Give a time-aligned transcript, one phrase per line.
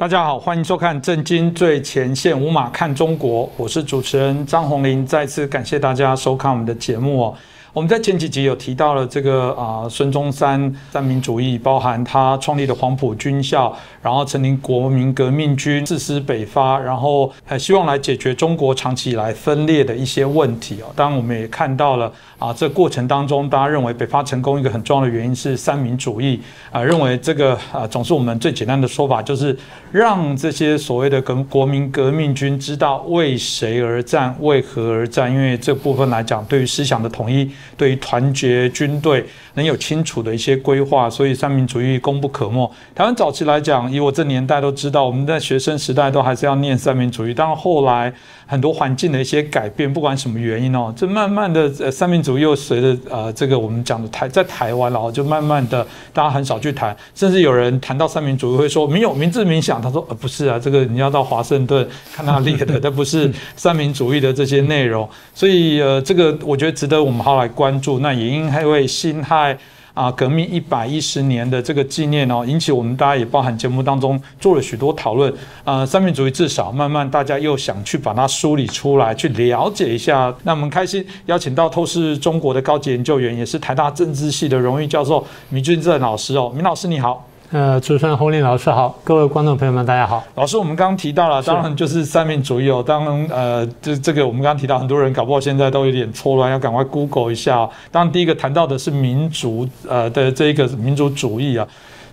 [0.00, 5.06] 大家好，欢迎收看《震惊最前线》，无马看中国，我是主持人张宏林。
[5.06, 7.34] 再次感谢大家收看我们的节目哦。
[7.72, 13.72] 我们在前几集有提到了这个啊，孙中山三民主义，包含他创立的黄埔军校，
[14.02, 20.86] 然后成立国民革命军，誓师北伐，然后还希望来解决中国长期以来分裂的一些问题哦。
[20.96, 26.40] 当然，我们也看到了啊，这过程当中，大家认为北伐成功一个很重要的原因是三民主义
[26.72, 29.56] 啊，认为这个啊，总是我们最简单的说法，就是
[29.92, 37.48] 让这些所谓的革国民革命军知道为谁而战，为何而战，因为这部分来讲，对于思想的统一。
[37.76, 39.24] 对于团结军队
[39.54, 42.70] 能有清楚的一些规划，所以三民主义功不可没。
[42.94, 47.34] 台湾早期来讲，以我这年代都知道，我们在学生时代都还是要念三民主义。
[47.34, 48.12] 但后来
[48.46, 65.08] 很多环境的一些改变，不管什么原因哦，这慢慢的呃三民主义又随着呃这个我们讲的台在台湾然后，就慢慢的大家很少去谈，甚至有人谈到三民主义会说没有明智冥想，他说呃不是啊，这个你要到华盛顿看他列的，这不是三民主义的这些内容。
[65.34, 67.98] 所以呃这个我觉得值得我们好来关注。
[67.98, 69.58] 那也因为辛亥
[69.92, 75.32] 啊革命一百一十年的这个纪念哦，引起我们大家也包含节目当中做了许多讨论。
[75.64, 80.34] 啊，三民主义至少慢慢大家又想去把它梳理出来，去了解一下。
[80.44, 87.29] 那我们开心邀请到透视中国的高级研究员，也是台大政治系的荣誉教授米俊正老师哦，米老师你好。
[87.52, 90.22] 呃，主持人洪林老师好，各位观众朋友们，大家好。
[90.36, 92.80] 老师，我们刚刚提到了，当然就是三民主义哦。
[92.86, 97.68] 当然，呃，这这个我们刚刚提到，很多人搞不好现在都有点错乱，要赶快 Google 一下。
[97.90, 101.66] 当然，第一个谈到的是民族呃的这一个民族主义啊。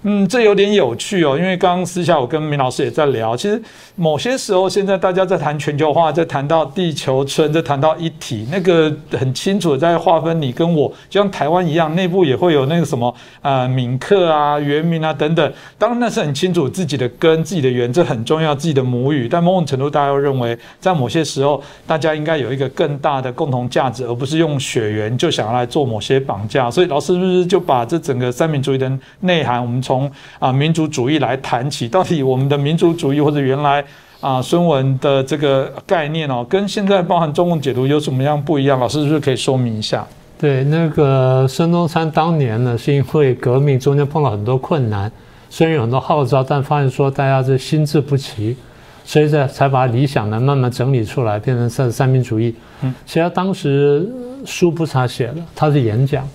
[0.09, 3.61] 嗯，这有点有趣哦，因为刚刚私下我跟明老师也在聊，其实
[3.97, 19.27] 某些时候现在大家在谈全球化，在谈到地球村，在谈到一体，那个很清楚的在划分你跟我，就像台湾一样，内部也会有那个什么呃闽客啊、原民啊等等，当然那是很清楚自己的根、自己的源，这很重要，自己的母语。
[19.27, 26.71] 但某种程度，大家又认为在某些时候，大家应该有一个更大的共同价值，而不是用血缘就想要来做某些绑架。
[26.71, 28.89] 所以老师是不是就把这整个三民主义的
[29.19, 29.96] 内涵，我们从
[30.39, 33.83] 啊民族主义来谈起，到底我们的民族主义或者原来
[34.19, 38.79] 啊孙文的这个概念哦，跟现在包含中共解读有什么样不一样？
[38.79, 40.05] 老师是不是可以说明一下？
[40.39, 45.11] 对，那个孙中山当年呢，是因为革命中间碰到很多困难，
[45.49, 48.55] 虽然有很多号召，但发现说大家这心智不齐，
[49.03, 52.53] 所以才才把理想呢慢慢整理出来，变成三三民主义。
[52.83, 54.07] 嗯，其实当时
[54.45, 56.27] 书不是他写的，他是演讲。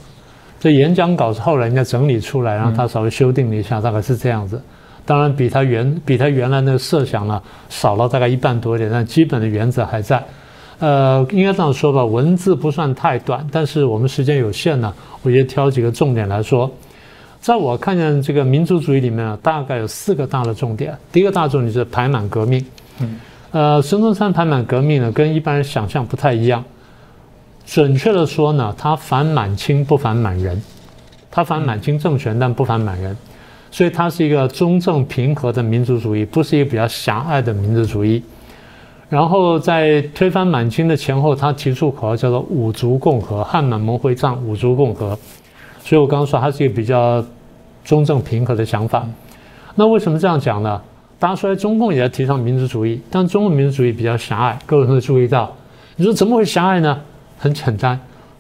[0.63, 4.63] 这演讲稿是后来人家整理出来，然后他稍微修订了一下，大概是这样子。
[5.05, 10.23] 当然比他原比他原来那个设想呢少了大概一半多一点，但基本的原则还在。
[10.79, 16.71] 呃，应该这样说吧，文字不算太短，但是我们时间有限呢，我就挑几个重点来说。
[17.41, 20.97] 在我看见这个民族主义里面啊，大概有四个大的重点。
[21.11, 22.65] 第一个大重点是排满革命。
[23.01, 23.19] 嗯。
[23.51, 26.65] 呃，孙中山排满革命呢，跟一般人想象不太一样。
[27.65, 30.61] 准确的说呢，他反满清不反满人，
[31.31, 33.17] 他反满清政权，但不反满人，
[33.71, 38.23] 所以他是一个中正平和的民族主义，不是一个比较狭隘的民族主义。
[39.09, 45.19] 然后在推翻满清的前后，他提出口号叫做“五族共和”，汉满蒙回藏五族共和。
[45.85, 47.23] 所以我刚刚说他是一个比较
[47.85, 49.07] 中正平和的想法。
[49.75, 50.81] 那为什么这样讲呢？
[51.19, 55.55] 大家说中共也在提倡民族主义，但中共民族主义比较狭隘，各位会注意到，
[55.97, 56.99] 你说怎么会狭隘呢？
[57.43, 57.99] 很简单，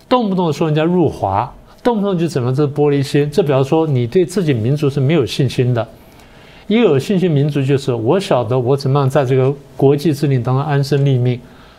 [0.08, 1.52] 动不动说人家入华，
[1.82, 5.84] 动不动就怎么这玻璃心，这表示说你对自己民族是没有信心的。
[6.68, 11.36] 一个有信心民族就是我晓得我怎么样在这个国际制定当中安身立命。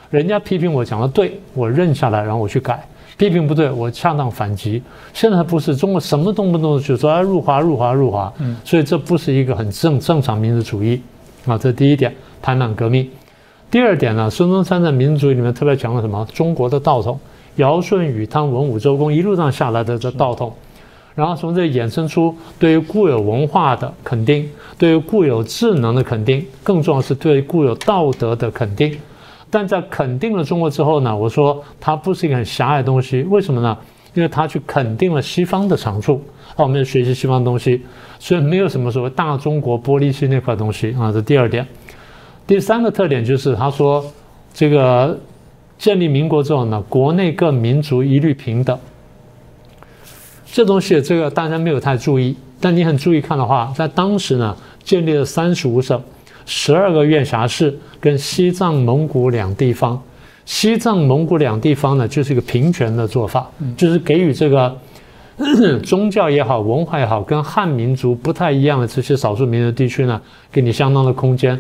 [0.10, 2.76] 人家批评我讲的对，我认下来，然后我去改；
[3.18, 4.84] 批评不对，我恰当反击。
[5.14, 11.02] 现在不是中国什么动不动就说啊入华入华入华，嗯，所以这不是一个很正正常民族主义
[11.46, 11.58] 啊。
[11.58, 13.10] 这第一点，贪婪革命。
[13.74, 16.24] 第二点呢，孙中山在民族里面特别强调什么？
[16.32, 17.20] 中国的道统，
[17.56, 20.54] 尧舜禹汤文武周公一路上下来的这道统，
[21.16, 24.48] 然后从这衍生出对于固有文化的肯定，
[24.78, 28.96] 对于固有智能的肯定，更重要是对固有道德的肯定。
[29.50, 33.76] 但在肯定了中国之后呢，我说它不是一个很狭隘的东西，为什么呢？
[34.14, 36.22] 因为它去肯定了西方的长处，
[36.56, 37.82] 那我们要学习西方东西，
[38.20, 41.12] 所以没有什么所谓大中国玻璃心那块东西啊。
[41.12, 41.68] 这第二点。
[42.46, 44.04] 第三个特点就是，他说，
[44.54, 45.18] 这个
[45.78, 48.78] 建立民国之后呢，国内各民族一律平等。
[50.46, 56.00] 这东西这个大家没有太注意，但你很注意看的话，在当时呢，建立了三十五省、
[56.46, 60.00] 十二个院辖市跟西藏、蒙古两地方。
[60.46, 64.78] 西藏、蒙古两地方呢，就是一个平权的做法，就是给予这个
[65.82, 71.60] 宗教也好，文化也好，跟汉民族不太一样的这些少数民族地区呢，给你相当的空间。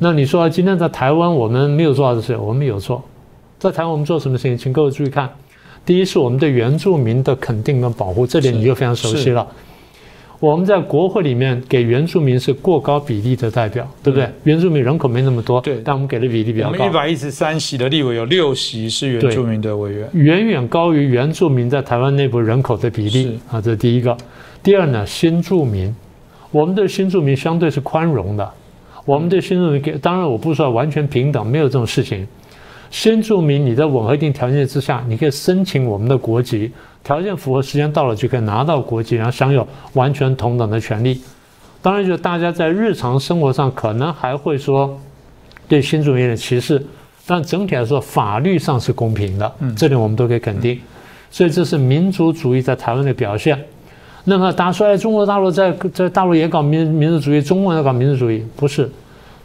[0.00, 3.02] 那你说今天在台湾我们没有做到的事，我们有做。
[3.58, 4.56] 在台湾我们做什么事情？
[4.56, 5.28] 请各位注意看，
[5.84, 9.46] 第一是我们对原住民的肯定跟保护，这点你就非常熟悉了。
[10.40, 14.28] 我们在国会里面给原住民是过高比例的代表，对不对？
[14.44, 16.72] 原住民人口没那么多，对，但我们给的比例比较高。
[16.72, 24.16] 我们一百一十三席的立委有六席是原住民的委员，远远高于原住民在台湾内部人口的比例啊，这是第一个。
[24.62, 25.92] 第二呢，新住民，
[26.52, 28.48] 我们对新住民相对是宽容的，
[29.08, 32.28] 我们对新住民给，当然我不说完全平等，没有这种事情。
[32.90, 36.70] 新住民你在吻合一定条件之下，你可以申请我们的国籍。
[37.02, 41.22] 条件符合，时间到了就可以拿到国籍，然后享有完全同等的权利。
[41.80, 45.00] 当然，就大家在日常生活上可能还会说
[45.66, 46.84] 对新住民的歧视，
[47.24, 50.78] 但整体来说法律上是公平的，这点我们都可以肯定。
[51.30, 53.58] 所以这是民族主义在台湾的表现。
[54.24, 58.90] 那么大家说，哎，中国大陆在在大陆也搞民民族主义，中国也搞民族主义，不是？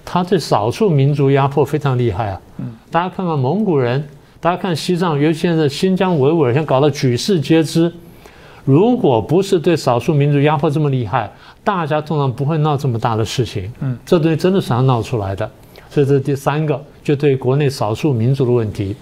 [0.05, 2.41] 他对少数民族压迫非常厉害啊。
[2.91, 4.03] 大家看看蒙古人。
[4.41, 7.89] 大家看西藏，尤其现在新疆维吾尔，现在搞得举世皆知。
[8.65, 11.31] 如果不是对少数民族压迫这么厉害，
[11.63, 13.71] 大家通常不会闹这么大的事情。
[13.79, 15.49] 嗯，这东西真的是他闹出来的。
[15.89, 18.93] 所以这是第三个，就对国内少数民族的问题。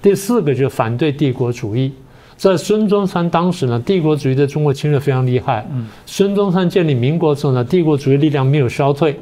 [0.00, 1.92] 第四个就反对帝国主义。
[2.38, 5.66] 在孙中山当时呢，帝国主义在中国侵略非常厉害。
[5.70, 9.18] 嗯，孙中山建立民国之后呢，帝国主义力量没有消退。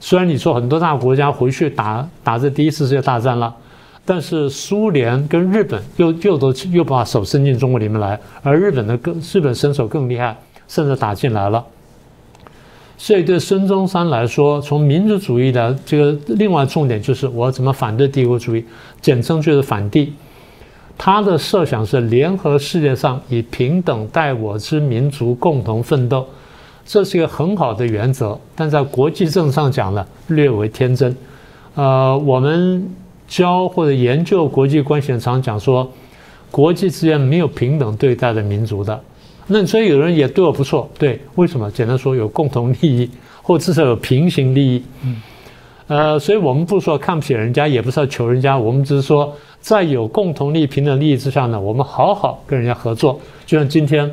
[0.00, 3.54] 虽然你说很多大国家回去打打这第一次世界大战了。
[4.04, 10.34] 但是苏联跟日本又又都又把手伸进中国里面来，而日本的更日本身手更厉害，
[10.66, 11.62] 甚至打进来了。
[12.96, 18.64] 所以对孙中山来说，从民族主义的这个另外重点就是我怎么反对帝国主义，
[19.02, 20.12] 简称就是反帝。
[20.98, 26.26] 他的设想是联合世界上以平等待我之民族共同奋斗，
[26.84, 31.16] 这是一个很好的原则，但在国际政治上讲呢，略为天真。
[31.74, 32.86] 呃，我们。
[33.28, 35.86] 教或者研究国际关系的常讲说，
[36.50, 38.98] 国际之间没有平等对待的民族的。
[39.48, 41.70] 那所以有人也对我不错，对，为什么？
[41.70, 43.10] 简单说，有共同利益，
[43.42, 44.82] 或至少有平行利益。
[45.04, 45.20] 嗯，
[45.88, 53.18] 呃，所以我们不说看不起人家，也不是要求人家，我们只是说，在有共同利益、平等利益之下呢，我们好好跟人家合作。
[53.44, 54.08] 就像今天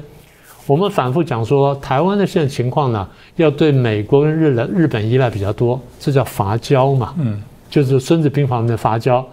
[0.66, 7.14] 我们反复讲说，台湾的现在情况呢，要对美国跟日本日本依赖比较多，这叫伐交嘛。
[7.20, 7.42] 嗯。
[7.68, 9.26] 就是《孙子兵法》里面伐交，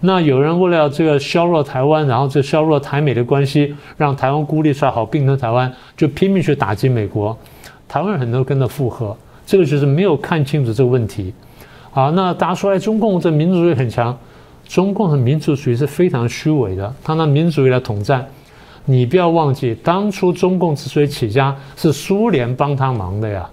[0.00, 7.36] 那有人为了这个削弱台湾，然后就削弱台美的关系，让台湾孤立出来好并吞台湾，就拼命去打击美国。
[7.86, 11.32] 台湾人很多跟着附和，这个就是没有看清楚这个问题。
[11.94, 14.18] 好，那大家说，哎，中共这民族主义很强，
[14.66, 18.26] 中共的民族主义是非常虚伪的，他拿民族主义来统战。
[18.84, 23.48] 你不要忘记，当初中共之所以起家，是苏联帮他忙的呀，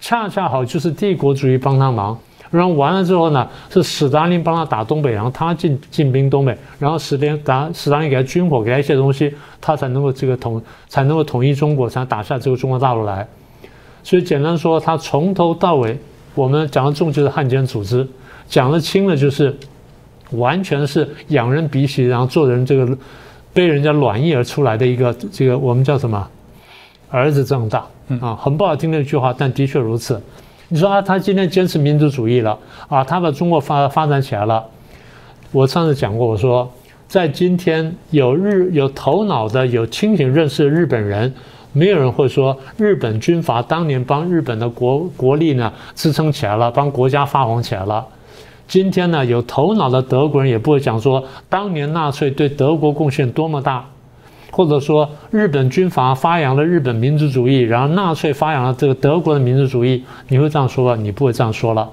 [0.00, 2.18] 恰恰好就是帝国主义帮他忙。
[2.50, 13.28] 然后完了之后呢，是史达林帮他打东北，然后他进进兵东北，然后史连打史达林给他军火，给他一些东西，他才能够这个统才能够统一中国，才打下这个中国大陆来。
[14.02, 15.98] 所以简单说，他从头到尾，
[16.36, 18.06] 我们讲的重就是汉奸组织，
[18.46, 19.52] 讲的轻了就是
[20.32, 22.96] 完全是仰人鼻息，然后做人这个
[23.52, 26.28] 被人家卵意而出来的一个这个我们叫什么
[27.10, 27.84] 儿子正大
[28.20, 30.20] 啊，很不好听的一句话，但的确如此。
[30.68, 34.64] 你说啊，他今天坚持民族主义了啊，他把中国发发展起来了。
[35.52, 36.70] 我上次讲过，我说
[37.08, 41.32] 在今天有日有头脑的、有清醒认识的日本人，
[41.76, 48.02] 没有人会说日本军阀当年帮日本的国国力呢支撑起来了，帮国家发红起来了。
[48.66, 53.84] 今天呢，有头脑的德国人也不会讲说当年纳粹对德国贡献多么大。
[54.52, 61.02] 或者说，日本军阀发扬了日本民族主义，然后纳粹发扬了这个德国的民族主义，你会这样说吗？
[61.02, 61.86] 你不会这样说了。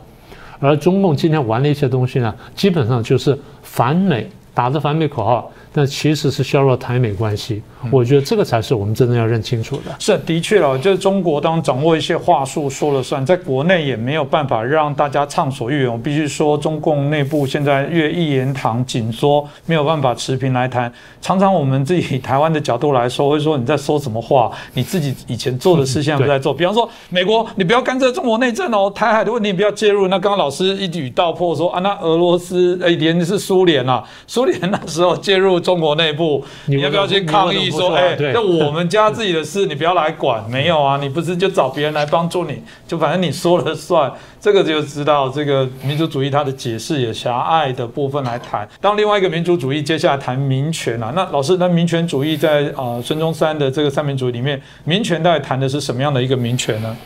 [0.61, 5.51] 而中共今天玩的一些东西呢，基本上就是反美，打着反美口号。
[5.73, 9.95] 那其实是削弱台美关系，我觉得这个才是我们真正要认清楚的。
[9.97, 15.91] 是，的确了，就是中国当掌握一些话术说了算，在国内也没有办法让大家畅所欲言。
[15.91, 20.93] 我必须说，中共内部现在越一言堂紧缩，没有办法持平来谈。
[21.19, 24.51] 常常我们自己台湾的角度来说，会说你在说什么话？
[24.75, 26.53] 你自己以前做的事现在不在做。
[26.53, 30.07] 比方说，美国，你不要干涉中国内政哦，台海的问题不要介入。
[30.07, 35.62] 那刚刚老师一语道破说啊，那俄罗斯哎，连是苏联啊，苏联那时候介入。
[35.63, 40.43] 中国内部，你要不要去抗议说，哎，那我们家自己的事你不要来管？
[40.49, 44.11] 没有啊，你不是就找别人来帮助你，就反正你说了算。
[44.39, 48.67] 这个就知道这个民族主义它的解释也狭隘的部分来谈。
[48.81, 56.97] 当另外一个民族主义接下来谈民权啊，那老师，那民权主义在啊孙中山的这个三民主义里面，民权到底谈的是什么样的一个民权呢？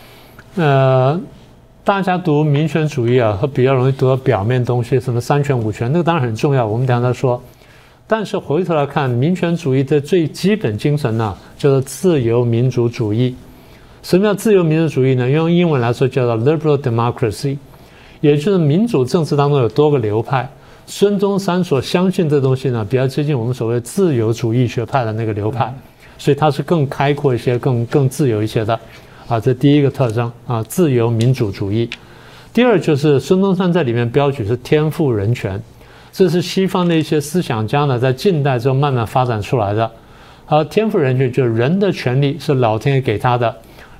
[0.55, 1.21] 呃，
[1.83, 7.39] 大家读民权主义啊，会比较容易读到表面东西，什么三权五权，那个当然很重要，我们等下再说。
[8.09, 13.35] 但是回头来看，民权主义的最基本精神呢，叫做自由民主主义。
[14.01, 15.29] 什么叫自由民主主义呢？
[15.29, 17.57] 用英文来说叫做 liberal democracy，
[18.21, 20.49] 也就是民主政治当中有多个流派。
[20.85, 25.73] 孙中山所相信这东西呢，比较接近我们所谓自由主义学派的那个流派，
[26.17, 28.79] 所以它是更开阔一些、更更自由一些的。
[29.27, 31.89] 啊，这第一个特征啊，自由民主主义。
[32.53, 35.61] 第二就是孙中山在里面标举是天赋人权，
[36.17, 39.91] 这是西方的一些思想家呢在近代之后慢慢发展出来的。
[40.47, 43.55] 而天赋人权就是人的权利是老天爷给他的。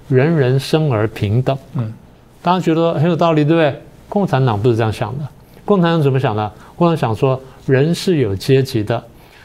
[0.08, 1.94] 人人生而平等，嗯，
[2.42, 3.82] 大家觉得很有道理，对不对？
[4.10, 5.28] 共产党不是这样想的。
[5.64, 6.52] 共产党怎么想的？
[6.76, 9.04] 共产党想说，人是有阶级的，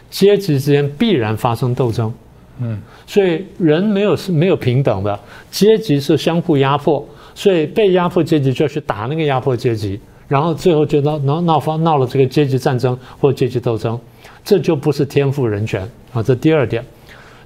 [0.08, 2.14] 阶级之间必然发生斗争，
[2.60, 5.18] 嗯，所以人没有是没有平等的，
[5.50, 10.00] 阶级是相互压迫，所以被压迫阶级就要去打那个压迫阶级，
[10.32, 14.00] 然后最后就闹闹闹发闹了这个阶级战争或阶级斗争，
[14.42, 16.22] 这就不是天赋人权啊。
[16.22, 16.82] 这第二点。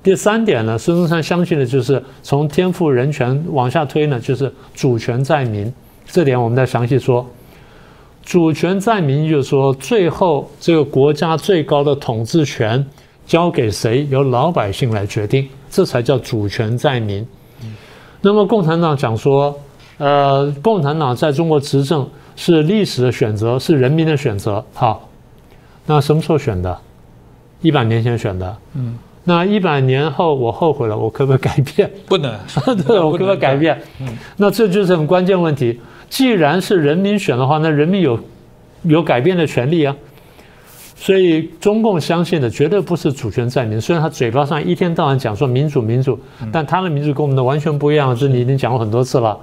[0.04, 5.72] 第三点呢，孙中山相信的就是从天赋人权往下推呢，就是主权在民。
[6.04, 7.26] 这点我们再详细说。
[8.22, 12.86] 主权在民，就是说最后这个国家最高的统治权
[13.26, 17.26] 交给谁，由老百姓来决定，这才叫主权在民。
[18.20, 19.52] 那么共产党讲说，
[19.98, 24.64] 呃，共产党在中国执政是历史的选择，是人民的选择。
[24.72, 25.08] 好，
[25.86, 26.78] 那什么时候选的？
[27.62, 28.56] 一百年前选的。
[28.74, 28.96] 嗯。
[29.28, 31.90] 那一百年后我后悔了，我可不可以改变？
[32.06, 32.32] 不能，
[32.86, 33.76] 对，我可不可以改变？
[34.00, 35.80] 嗯，那这就是很关键问题。
[36.08, 38.16] 既然是人民选的话，那人民有
[38.82, 39.96] 有改变的权利啊。
[40.94, 43.80] 所以中共相信的绝对不是主权在民。
[43.80, 46.16] 虽然他嘴巴上一天到晚讲说民主民主，
[46.52, 48.14] 但他的民主跟我们的完全不一样。
[48.14, 49.36] 这你已经讲过很多次了。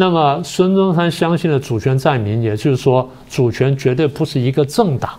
[0.00, 5.10] 那么孙中山相信的主权在民，也就是说主权绝对不是一个政党，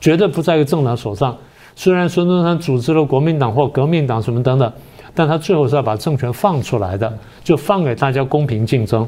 [0.00, 1.36] 绝对不在一个政党手上。
[1.76, 4.72] 虽然孙中山组织了国民党或革命党什么等等，
[5.14, 7.12] 但他最后是要把政权放出来的，
[7.44, 9.06] 就放给大家公平竞争。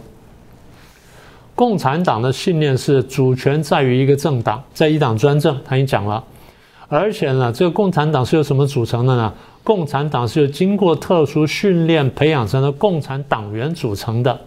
[1.54, 6.22] 共产党的信念是主权在于一个政党，在一党专政，他已经讲了。
[6.86, 9.32] 而且呢，这个共产党是由什么组成的呢？
[9.62, 14.38] 共产党是由经过特殊训练培养成的共产党员组成的。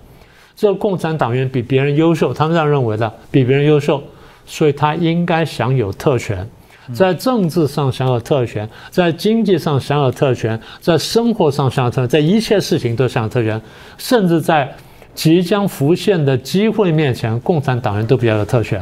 [0.58, 4.02] 这共产党员比别人优秀，他们这样认为的，比别人优秀，
[4.48, 6.46] 所以他应该享有特权。
[6.94, 13.62] 在政治上享有特权，在经济上享有特权，在生活上享有特权，在一切事情都享有特权，
[14.00, 14.74] 甚至在
[15.14, 18.82] 即将浮现的机会面前，共产党员都比较有特权。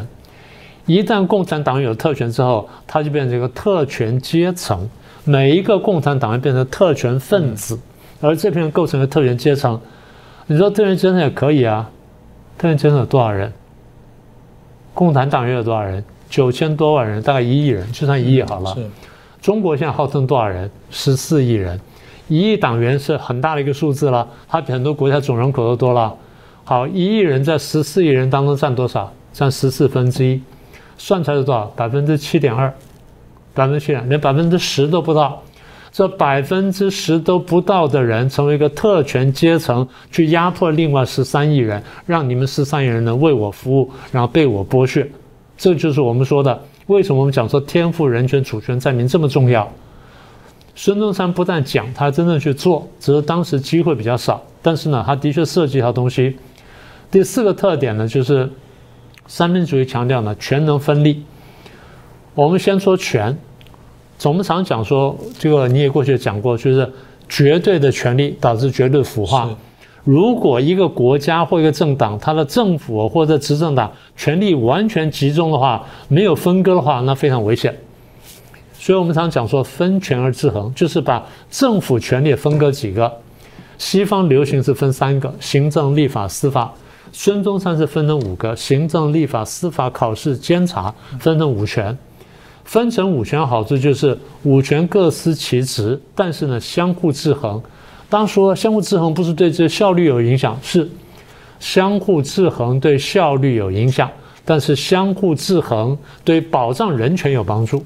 [0.85, 4.87] 一旦共产党员有特权之后，他就变成一个特权阶层，
[5.25, 7.77] 每一个共产党员变成特权分子，
[8.21, 9.77] 而这批人构成的特权阶层。
[10.47, 11.89] 你说特权阶层也可以啊？
[12.57, 13.51] 特权阶层有多少人？
[14.93, 16.03] 共产党员有多少人？
[16.29, 18.73] 九千多万人，大概一亿人，就算一亿好了。
[18.75, 18.87] 是，
[19.41, 20.69] 中国现在号称多少人？
[20.91, 21.79] 十四亿人，
[22.27, 26.15] 一亿党员是很大的一个数字了，它比很多国家总人口都多了。
[26.63, 29.11] 好，一亿人在十四亿人当中占多少？
[29.33, 30.41] 占十四分之一，
[30.97, 31.65] 算出来是多少？
[31.75, 32.71] 百分之七点二，
[33.53, 35.41] 百分之七点，连百分之十都不到。
[35.95, 45.09] 这百分之十都不到的人，成为一个特权阶层，去压迫另外十三亿人，让你们十三亿人呢为我服务，然后被我剥削。
[45.57, 49.71] 这就是我们说的，为什么我们讲说天赋人权主权在民这么重要？
[50.75, 54.43] 孙中山不但讲，他真正去做，只是当时机会比较少。
[54.61, 56.35] 但是呢，他的确设计一套东西。
[57.09, 58.49] 第四个特点呢，就是
[59.27, 61.23] 三民主义强调呢权能分立。
[62.33, 63.37] 我们先说权，
[64.23, 66.91] 我们常讲说这个你也过去讲过，就是
[67.29, 69.49] 绝对的权力导致绝对腐化。
[70.03, 77.75] 如果一个国家或一个政党，它的政府或者执政党权力完全集中的话，没有分割的话，那非常危险。
[78.73, 83.11] 所以我们常讲说分权而制衡，就是把政府权力分割几个。
[83.77, 86.71] 西方流行是分三个：行政、立法、司法。
[87.11, 91.97] 孙中山是分成五个：行政、立法、司法、考试、监察，分成五权。
[92.65, 97.61] 分成五权好处就是五权各司其职，但是呢相互制衡。
[98.09, 100.87] 当说相互制衡不是对这效率有影响，是
[101.59, 104.09] 相互制衡对效率有影响，
[104.43, 107.83] 但是相互制衡对保障人权有帮助。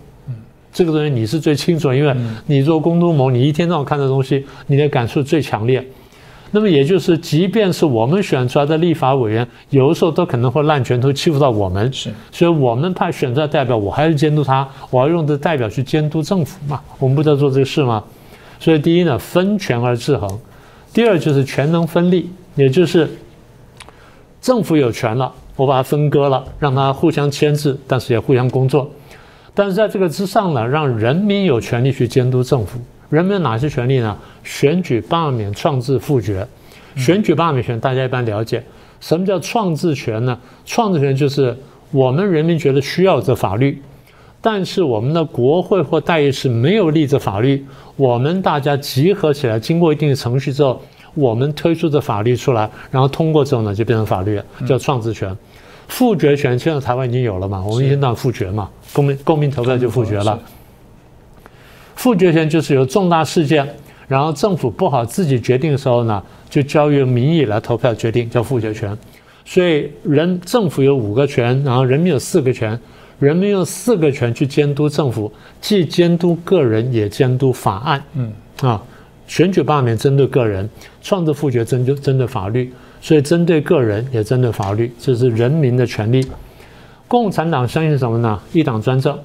[0.71, 5.85] 这个东西你是最清楚，因为你做工督谋，你一天到晚看的东西，你的感触最强烈。
[6.51, 11.91] 那么也就是，即便是我们选出来的立法委员，有的时候都可能会滥权，都欺负到我们。
[11.93, 16.81] 是，所以我们派选出来代表，我还是监督他，我要用这代表去监督政府嘛。
[16.97, 18.03] 我们不在做这个事吗？
[18.59, 20.27] 所以第一呢，分权而制衡；
[20.93, 23.09] 第二就是权能分立，也就是
[24.41, 28.89] 政府有权了，我把它分割了，让它互相牵制，但是也互相工作。
[29.53, 32.79] 但是在这个之上呢，让人民有权利去监督政府。
[33.09, 34.17] 人民有哪些权利呢？
[34.43, 36.47] 选举、罢免、创制、复决。
[36.95, 38.63] 选举、罢免权大家一般了解。
[38.99, 40.37] 什么叫创制权呢？
[40.65, 41.55] 创制权就是
[41.91, 43.81] 我们人民觉得需要这法律，
[44.41, 50.81] 但是我们的国会或代议士没有立这法律，我们大家集合起来，经过一定的程序之后，
[51.13, 55.35] 我们推出这法律出来，然后通过之后呢，就变成法律，叫创制权。
[55.87, 57.63] 复决权现在台湾已经有了嘛？
[57.65, 60.37] 我们一天到复决嘛，公民公民投票就复决了。
[61.99, 63.67] 复决权就是有重大事件，
[64.07, 68.97] 然后政府不好自己决定的时候呢，就交由民意来投票决定，叫复决权。
[69.43, 72.79] 所以人政府有五个权，然后人民有四个权，
[73.19, 75.29] 人民用四个权去监督政府，
[75.59, 78.01] 既监督个人也监督法案。
[78.13, 78.81] 嗯啊，
[79.27, 80.69] 选举罢免针对个人，
[81.01, 86.25] 创制复决针对针对法律，所以针对个人也针对法律，这是人民的权利。
[87.09, 88.41] 共产党相信什么呢？
[88.53, 89.19] 一党专政，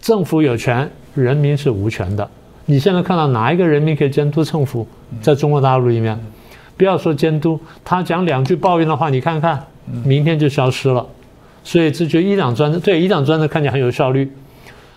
[0.00, 0.90] 政府有权。
[1.14, 2.28] 人民是无权的。
[2.66, 4.86] 你现在看到哪一个人民可以监督政府？
[5.22, 6.18] 在中国大陆里面，
[6.76, 9.64] 不要说监督，他讲两句抱怨的话，你看看，
[10.04, 11.06] 明天就消失了。
[11.64, 14.30] 所以这就一党专政，对一党专政看起来很有效率。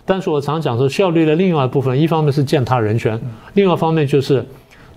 [0.06, 3.20] 但是我常讲说，效率的另外一部分，一方面是践踏人权，
[3.54, 4.46] 另外一方面就是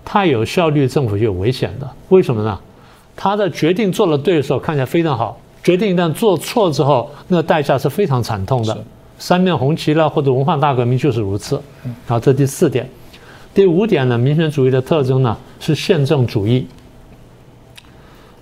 [0.04, 1.88] 太有效率，政府就有危险的。
[2.08, 2.58] 为什么呢？
[3.14, 8.76] 他的决定做了对的时候看起来非常好，决定一旦做错之后，那代价是非常惨痛的。
[9.18, 11.60] 三面红旗了，或者文化大革命就是如此。
[12.06, 12.88] 好，这第四点。
[13.54, 16.66] 第五点呢，民权主义的特征呢是宪政主义。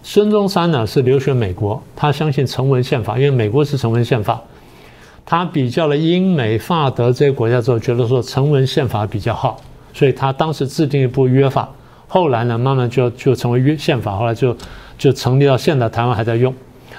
[0.03, 4.41] 孙中山呢是留学美国，他相信成文宪法，因为美国是成文宪法。
[5.25, 9.61] 他比较了英美法德这些国家之后，觉得说成文宪法比较好，
[9.93, 11.69] 所以他当时制定一部约法。
[12.09, 14.57] 后来呢，慢慢就就成为约宪法，后来就
[14.99, 16.53] 就成立到现在，台湾还在用。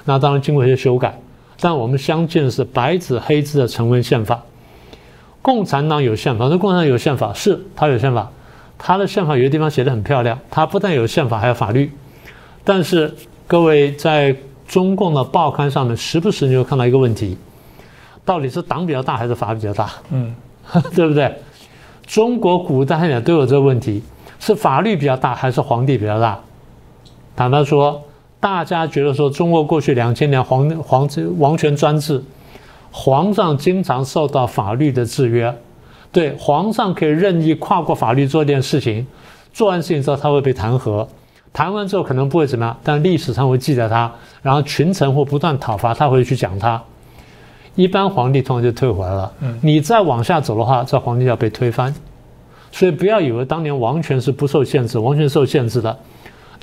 [0.06, 1.20] 那当然经过一些修改。
[1.64, 4.44] 但我们相信的是白纸黑字的成文宪法。
[5.42, 8.30] 共产党有宪法，那共产党有宪法，是他有宪法，
[8.78, 10.38] 他的宪法有的地方写的很漂亮。
[10.52, 11.90] 他不但有宪法，还有法律。
[12.66, 13.16] 但是
[13.48, 14.36] 各位在
[14.68, 17.38] 中共的报刊上面，时不时你会看到一个问题：
[18.26, 19.90] 到底是党比较大，还是法比较大？
[20.12, 20.36] 嗯，
[20.94, 21.34] 对不对？
[22.06, 24.04] 中国古代也都有这个问题：
[24.38, 26.38] 是法律比较大，还是皇帝比较大？
[27.38, 28.04] 坦白说。
[28.44, 32.22] 大家觉得说，中国过去两千年皇皇王权专制，
[32.92, 35.58] 皇上经常受到法律的制约。
[36.12, 39.08] 对，皇上可以任意跨过法律做一件事情，
[39.54, 41.08] 做完事情之后他会被弹劾，
[41.54, 46.84] 弹完之后可能不会怎么样，但历史上会记得他，然后群臣会不断讨伐他，会去讲他。
[47.76, 49.32] 一般皇帝通常就退回来了。
[49.62, 51.96] 你再往下走的话，这皇帝要被推翻。
[52.74, 55.98] 所以不要以为当年王权是不受限制，王权受限制的。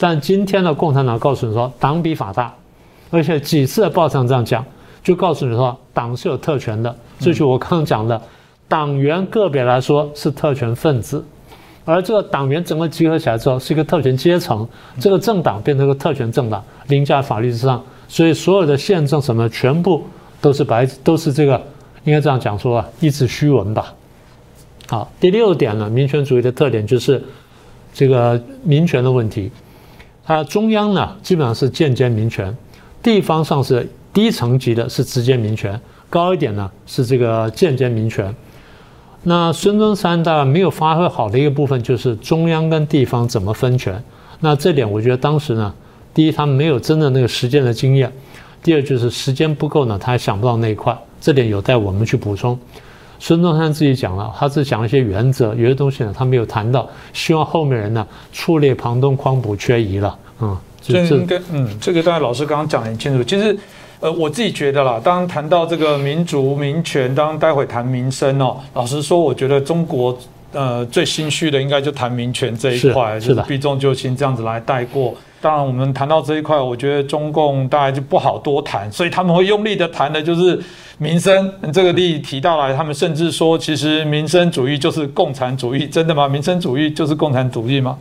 [0.03, 2.51] 但今天的共产党告诉你说，党比法大，
[3.11, 4.65] 而且几次的报上这样讲，
[5.05, 6.97] 就告诉你说，党是有特权的。
[7.19, 8.19] 这就我刚刚讲的，
[8.67, 11.23] 党员个别来说是特权分子，
[11.85, 14.67] 而这个党员整个集合起来之后是一个特权阶层，
[14.99, 17.85] 这个政党变成个特权政党，凌驾法律之上。
[18.09, 20.03] 所以所有的宪政什么全部
[20.41, 21.61] 都是白，都是这个，
[22.05, 23.93] 应该这样讲说啊，一纸虚文吧。
[24.89, 27.23] 好，第六点呢，民权主义的特点就是
[27.93, 29.51] 这个民权的问题。
[30.31, 32.55] 它中央呢，基本上是间接民权；
[33.03, 35.75] 地方上是低层级的，是直接民权；
[36.09, 38.33] 高一点呢，是这个间接民权。
[39.25, 44.01] 那孙中山的没有发挥好的一个部分，就是中央跟地方怎么分权。
[44.38, 45.75] 那这点我觉得当时呢，
[46.14, 48.09] 第一他没有真的那个实践的经验；
[48.62, 50.97] 第二就是时间不够呢，他还想不到那一块。
[51.21, 52.57] 这点有待我们去补充。
[53.21, 60.19] 孙中山自己讲了，他是讲了一些原则，有些东西呢他没有谈到，希望后面人呢触类旁通，匡补缺遗了。
[60.41, 63.23] 嗯，这应该嗯，这个大概老师刚刚讲的很清楚。
[63.23, 63.55] 其实，
[64.01, 70.19] 呃，我自己觉得啦，当谈到这个民族民权，当待会谈民生哦，老实说，我觉得中国
[70.53, 75.15] 呃最心虚的应该就谈民权这一块，就是避重就轻这样子来带过。
[75.40, 80.61] 当然，我们谈到这一块，我觉得中共大概就不好多谈，所以他们会用力的谈的就是
[80.98, 86.29] 民生这个例提到来，他们甚至说，其实民生主义就是共产主义，真的吗？
[86.29, 87.96] 民生主义就是共产主义吗？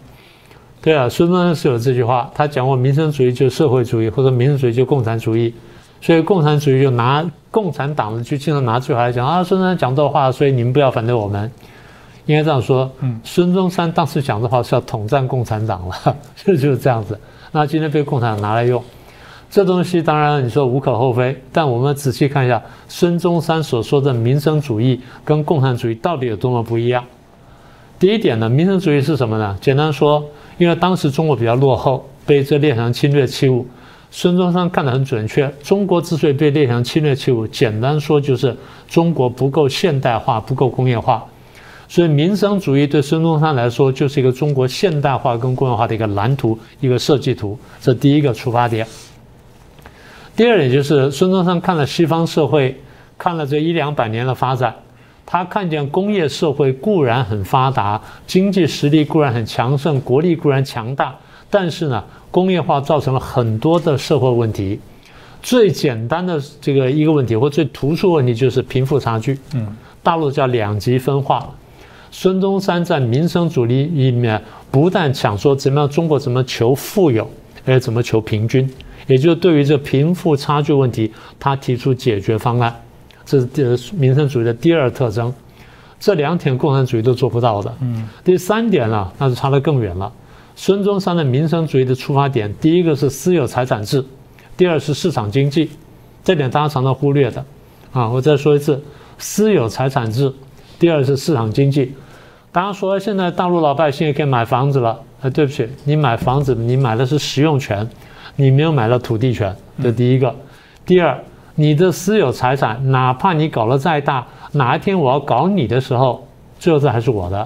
[0.81, 5.53] 对啊，孙中山是有这句话，他讲过民生主义就是社会主义，或者民生主义就共产主义。
[6.01, 11.51] 所以共产主义就拿共产党的就经常拿出来讲啊，孙中山讲这话，所以你们不要反对我们。
[12.29, 17.19] 应该这样说，嗯，孙中山当时讲这话是要统战共产党了， 就就是这样子。
[17.51, 18.83] 那今天被共产党拿来用，
[19.49, 27.03] 这东西当然你说无可厚非，但我们仔细看一下孙中山所说的民生主义跟共产主义到底有多么不一样。
[27.97, 29.57] 第一点呢，民生主义是什么呢？
[29.59, 30.23] 简单说，
[30.59, 33.65] 因为当时中国比较落后，被这列强侵略欺侮。
[34.11, 38.55] 孙中山看得很准确，中国之所以被列强侵略欺侮，简单说就是
[38.87, 41.25] 中国不够现代化，不够工业化。
[41.89, 47.57] 所以民生主义对孙中山来说，就是一个中国现代化跟工业化的一个蓝图、一个设计图。
[47.81, 48.85] 这第一个出发点。
[50.35, 52.79] 第二点就是孙中山看了西方社会，
[53.17, 54.73] 看了这一两百年的发展，
[55.25, 61.15] 他看见工业社会固然很发达，经济实力固然很强盛，国力固然强大，
[61.49, 64.79] 但是呢，工业化造成了很多的社会问题。
[65.41, 69.39] 最简单的这个一个问题，或最突出问题就是贫富差距。
[69.55, 71.49] 嗯，大陆叫两极分化。
[72.11, 74.41] 孙中山在民生主义里面
[74.71, 77.29] 不但想说怎么样中国怎么求富有，
[77.65, 78.69] 而怎么求平均，
[79.07, 82.75] 也就是对于这贫富差距问题，他提出解决方案，
[83.25, 83.39] 这
[83.77, 85.33] 是民生主义的第二特征。
[85.99, 87.75] 这两点共产主义都做不到的。
[87.81, 88.07] 嗯。
[88.23, 90.11] 第三点呢，那就差得更远了。
[90.55, 94.03] 孙中山的民生主义的出发点，第一个是私有财产制，
[94.55, 95.69] 第二是市场经济，
[96.23, 97.43] 这点大家常常忽略的。
[97.91, 98.81] 啊，我再说一次，
[99.17, 100.33] 私有财产制。
[100.79, 101.93] 第二是市场经济，
[102.53, 107.87] 大家说现在大陆老百姓也可以买房子了，哎，对不起，你买房子你买的是使用权，
[108.37, 110.33] 你没有买到土地权，这第一个。
[110.85, 111.19] 第二，
[111.55, 116.25] 你的私有财产，哪怕你搞得再大，哪一天我要搞你的时候，
[116.57, 117.45] 最后这还是我的。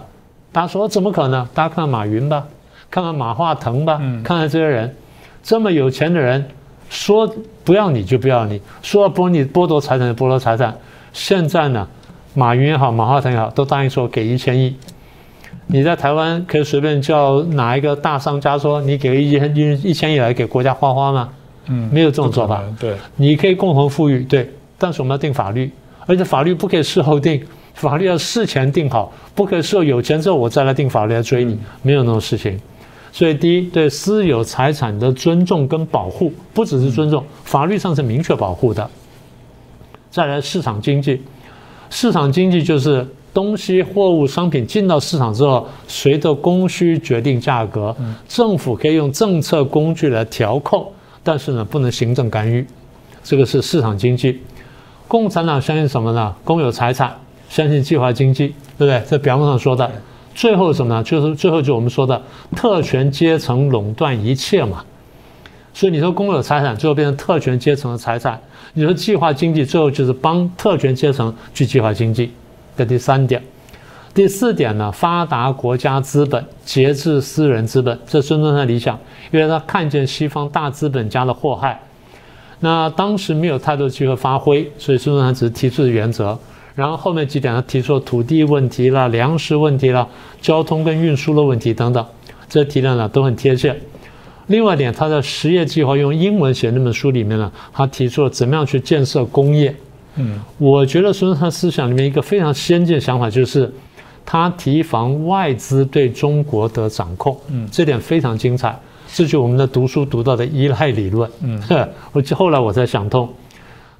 [0.51, 1.43] 大家说怎么可能？
[1.55, 2.45] 大家看看马云吧，
[2.91, 4.95] 看看马化腾吧，看看这些人，
[5.41, 6.45] 这么有钱的人，
[6.87, 7.27] 说
[7.63, 10.77] 不要你就不要你，说要剥你剥夺财产就剥夺财产，
[11.11, 11.87] 现在呢？
[12.33, 14.75] 马云也好，马化腾也好，都答应说给一千亿。
[15.67, 21.29] 你在台湾可以随便叫哪一个大商家说你给一千一一千亿来给国家花花吗？
[21.67, 22.61] 嗯，没有这种做法。
[22.79, 25.71] 对，你可以共同富裕，对，但是我们要定法律，
[26.05, 27.41] 而且法律不可以事后定，
[27.73, 32.59] 法律要事前定好，不可以事后有钱之后我再来定法律来追你，没有那种事情。
[33.13, 38.89] 所以，第一，对私有财产的尊重跟保护，不只是尊重，法律上是明确保护的。
[40.09, 41.21] 再来，市场经济。
[41.93, 47.95] 市场经济就是东西、货物、商品进到市场之后，随着供需决定价格。
[48.27, 52.65] 政府可以用政策工具来调控，但是呢，不能行政干预。
[53.23, 54.41] 这个是市场经济。
[55.07, 56.35] 共产党相信什么呢？
[56.43, 57.15] 公有财产，
[57.47, 58.99] 相信计划经济，对不对？
[59.01, 59.89] 在表面上说的。
[60.33, 61.03] 最后什么呢？
[61.03, 62.19] 就是最后就我们说的
[62.55, 64.83] 特权阶层垄断一切嘛。
[65.75, 68.41] 所以你说公有财产最后变成特权阶层的财产。
[68.73, 72.31] 你说计划经济最后就是帮特权阶层去计划经济，
[72.75, 73.41] 这第三点。
[74.15, 78.99] 第四点呢，发达国家资本节制私人资本，这孙中山理想，
[79.31, 81.79] 因为他看见西方大资本家的祸害。
[82.59, 86.37] 那当时没有太多机会发挥，所以孙中山只是提出的原则。
[86.75, 90.07] 然后后面几点他提出了土地问题啦、粮食问题啦、
[90.41, 92.03] 交通跟运输的问题等等，
[92.49, 93.79] 这提的呢都很贴切。
[94.47, 99.73] 另外一点，他在实业计划用英文写那本书里面呢，他提出了怎么样去建设工业。
[100.15, 103.71] 嗯，我觉得孙中山思想里面一个非常先进的想法就是，
[104.25, 107.37] 他提防外资对中国的掌控。
[107.49, 108.77] 嗯，这点非常精彩，
[109.13, 111.29] 这就是我们的读书读到的依赖理论。
[111.41, 111.61] 嗯，
[112.11, 113.27] 我后来我才想通，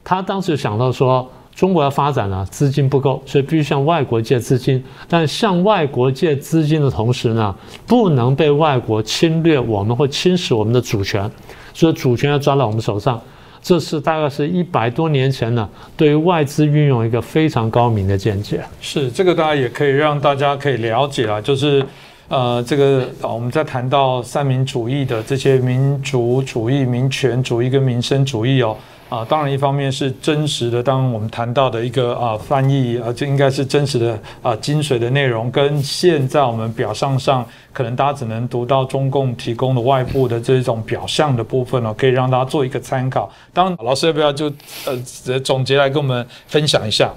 [0.04, 1.30] 他当时想到说。
[1.56, 4.84] 中国要发展呢，资金不够，所以必须向外国借资金。
[5.08, 11.30] 但向外国借资金的同时呢，不能被外国侵略我们或侵蚀我们的主权，
[11.74, 13.22] 所以主权要抓到我们手上。
[13.62, 18.60] 这是大概是一百多年前呢，对于外资运用一个非常高明的见解。
[18.82, 21.86] 是这个，大家也可以让大家可以了解啊，就是
[22.34, 28.76] 呃，这个啊我们在谈到三民主义的这些民族主义、民权主义跟民生主义哦。
[29.08, 43.32] 啊，当然，一方面是真实的，当我们谈到的一个啊翻译啊，这应该是真实的啊精髓的内容，跟现在我们表象上可能大家只能读到中共提供的外部的这种表象的部分哦，可以让大家做一个参考。
[43.54, 44.52] 当，老师要不要就
[44.86, 47.14] 呃总结来跟我们分享一下？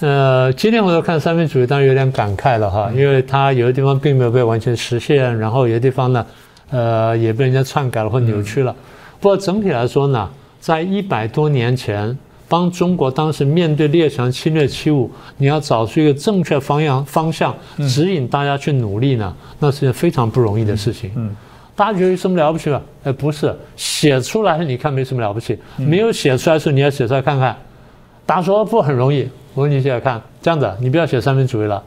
[0.00, 6.26] 呃，今天我在看三民主义，当然有点感慨了哈，因为它有的地方并没有被完全实现，然后有的地方呢，
[6.70, 8.74] 呃，也被人家篡改了或扭曲了。
[9.20, 10.28] 不过整体来说呢。
[10.60, 12.14] 在一百多年前，
[12.46, 15.08] 帮中国当时面对列强侵略欺侮，
[15.38, 17.56] 你要找出一个正确方向方向，
[17.88, 21.10] 指引大家去努力呢，那是件非常不容易的事情。
[21.16, 21.34] 嗯，
[21.74, 22.78] 大家觉得有什么了不起吗？
[23.04, 27.56] 哎，不是，写出来你看没什么了不起，没有写出来的时候你要写出来看看。
[28.26, 31.82] 大家说不很容易，我说你写写看，这样子你不要写三民主义了，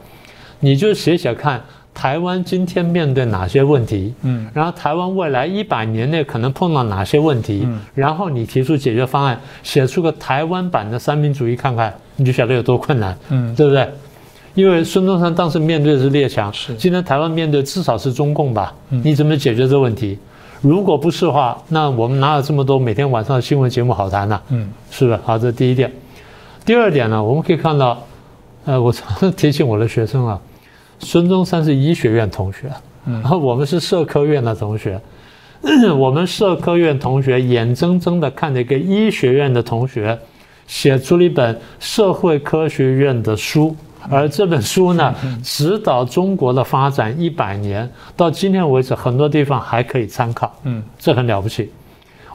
[0.60, 1.60] 你就写写看。
[1.96, 4.12] 台湾今天面对哪些问题？
[4.22, 7.62] 嗯，然后台湾未来一百年内可能碰到哪些问题？
[7.64, 13.16] 嗯，然后你提出解决方案，写出个台湾版的三民主义看看，你就晓得有多困难。
[13.28, 13.88] 嗯，对不对？
[14.54, 18.74] 因为孙中山当时面对的是列强，是今天台湾面对至少是中共吧？
[18.88, 20.18] 你怎么解决这个问题？
[20.62, 24.40] 如果不是的话，那我们哪有这么多每天晚上的新闻节目好谈呢？
[24.48, 25.18] 嗯，是不是？
[25.22, 25.92] 好，这第一点。
[26.64, 28.02] 第二点呢，我们可以看到，
[28.64, 30.40] 呃，我常提醒我的学生啊。
[30.98, 32.72] 孙中山是医学院同学，
[33.04, 34.98] 然后我们是社科院的同学。
[35.98, 40.18] 我们社科院同学眼睁睁的看着一个医学院的同学
[40.66, 43.76] 写出了一本社会科学院的书，
[44.08, 50.50] 而这本书呢，指导中国的发展一百年，到今天为止，很多地方还可以参考。
[50.62, 51.70] 嗯，这很了不起。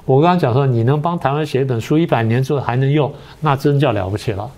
[0.10, 4.50] 我刚刚讲说，你能帮台湾写一本书，一百年之后还能用，那真叫了不起了。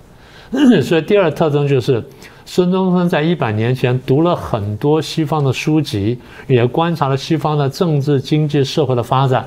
[0.82, 2.02] 所以第二特征就是，
[2.46, 9.46] 孙中山在一百年前读了很多西方的书籍，也观察了西方的政治、经济、社会的发展，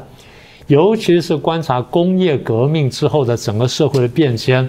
[0.66, 4.68] 尤其是观察工业革命之后的整个社会的变迁。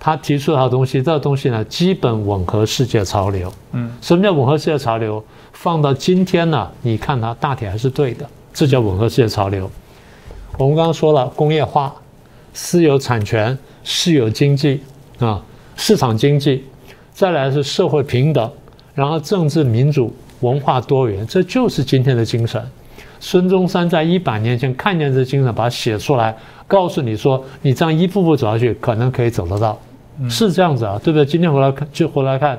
[0.00, 3.52] 他提出的东西，这个东西呢，基本吻合世界潮流。
[3.70, 5.22] 嗯，什么叫吻合世界潮流？
[5.52, 9.70] 放到今天呢，你看它大体还是对的，这叫吻合世界潮流。
[10.58, 11.94] 我们刚刚说了，工业化、
[12.54, 14.80] 私有产权、私有经济
[15.18, 15.42] 啊。
[15.76, 16.64] 市场经济，
[17.12, 18.50] 再来是社会平等，
[18.94, 22.62] 然后政治民主、文化多元，这就是今天的精神。
[23.20, 26.34] 孙中山在一百年前看见这精神，把它写出来，
[26.66, 29.78] 告诉你说，你这样一步步走下去，可能可以走得到，
[30.30, 31.26] 是这样子啊，对不对？
[31.26, 32.58] 今天回来看，就回来看，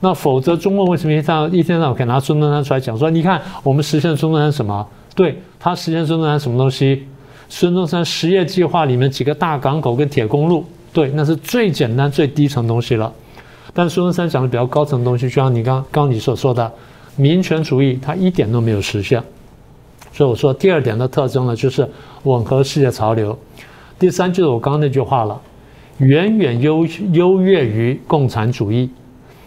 [0.00, 4.88] 那否则中国为什么一天一天到晚可以拿孙中山出来讲说，你看我们实现孙中山什么？
[5.14, 7.06] 对他实现孙中山什么东西？
[7.50, 10.64] 孙中山实业计划里面几个大港口跟铁公路。
[10.92, 13.12] 对，那是最简单、最低层东西了。
[13.74, 16.72] 但孙中山讲的比较高层的东西，就像你刚刚你所说的，
[17.16, 19.22] 民权主义，它一点都没有实现。
[20.12, 21.88] 所以我说第二点的特征呢，就是
[22.22, 23.36] 吻合世界潮流。
[23.98, 25.40] 第三就是我刚刚那句话了，
[25.98, 28.88] 远远优优越于共产主义。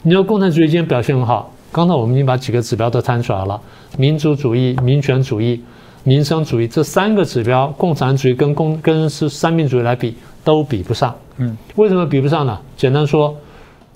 [0.04, 3.60] 你说共产主义今天表现很好，刚才我们已经把几个指标都摊出来了：
[3.98, 5.62] 民族主义、民权主义、
[6.04, 10.16] 民生主义这三个指标，共产主义跟共跟是三民主义来比。
[10.46, 12.60] 都比不上，嗯，为什么比不上呢？
[12.76, 13.34] 简单说，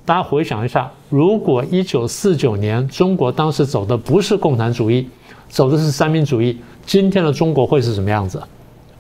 [0.06, 5.10] 大家回想一下，如果一九四九年中国当时走的不是共产主义，
[5.50, 8.42] 走的是三民主义，今天的中国会是什么样子？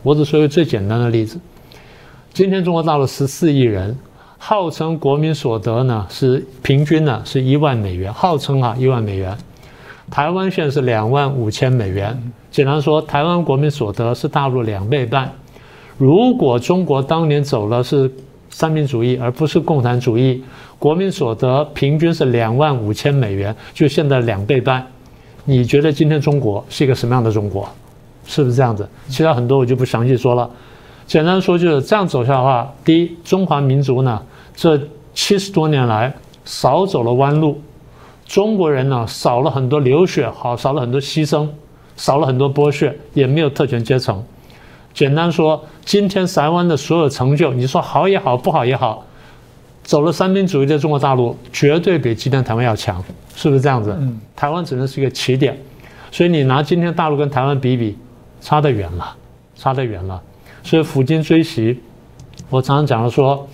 [0.03, 1.39] 我只说一个最简单的例子，
[2.33, 3.97] 今天中国大陆十四亿人，
[4.37, 9.37] 号称国民所得呢是平均呢是一万美元，号称啊一万美元，
[10.09, 12.17] 台湾现在是两万五千美元，
[12.49, 15.31] 简单说，台湾国民所得是大陆两倍半。
[15.97, 18.09] 如果中国当年走了是
[18.49, 20.43] 三民主义，而不是共产主义，
[20.79, 24.85] 国民所得平均是两万五千美元，就现在两倍半。
[25.43, 27.67] 你觉得今天中国是一个什么样的中国？
[28.25, 28.87] 是不是这样子？
[29.07, 30.49] 其他很多我就不详细说了。
[31.05, 34.21] 简单说就是这样走下的话，第一，中华民族呢
[34.55, 34.79] 这
[35.13, 37.61] 七十多年来少走了弯路，
[38.27, 41.47] 中国人呢少了很多流血，好少了很多牺牲，
[41.95, 44.23] 少了很多剥削，也没有特权阶层。
[44.93, 49.05] 简单说，今天台湾的所有成就，你说好也好，不好也好，
[49.83, 53.03] 走了三民主义的中国大陆，绝对比今天台湾要强，
[53.35, 53.95] 是不是这样子？
[53.99, 55.57] 嗯，台湾只能是一个起点，
[56.11, 57.95] 所以你拿今天大陆跟台湾比比，
[58.41, 59.15] 差得远了，
[59.55, 60.21] 差得远了。
[60.63, 61.79] 所以抚今追昔，
[62.49, 63.47] 我常常讲了说，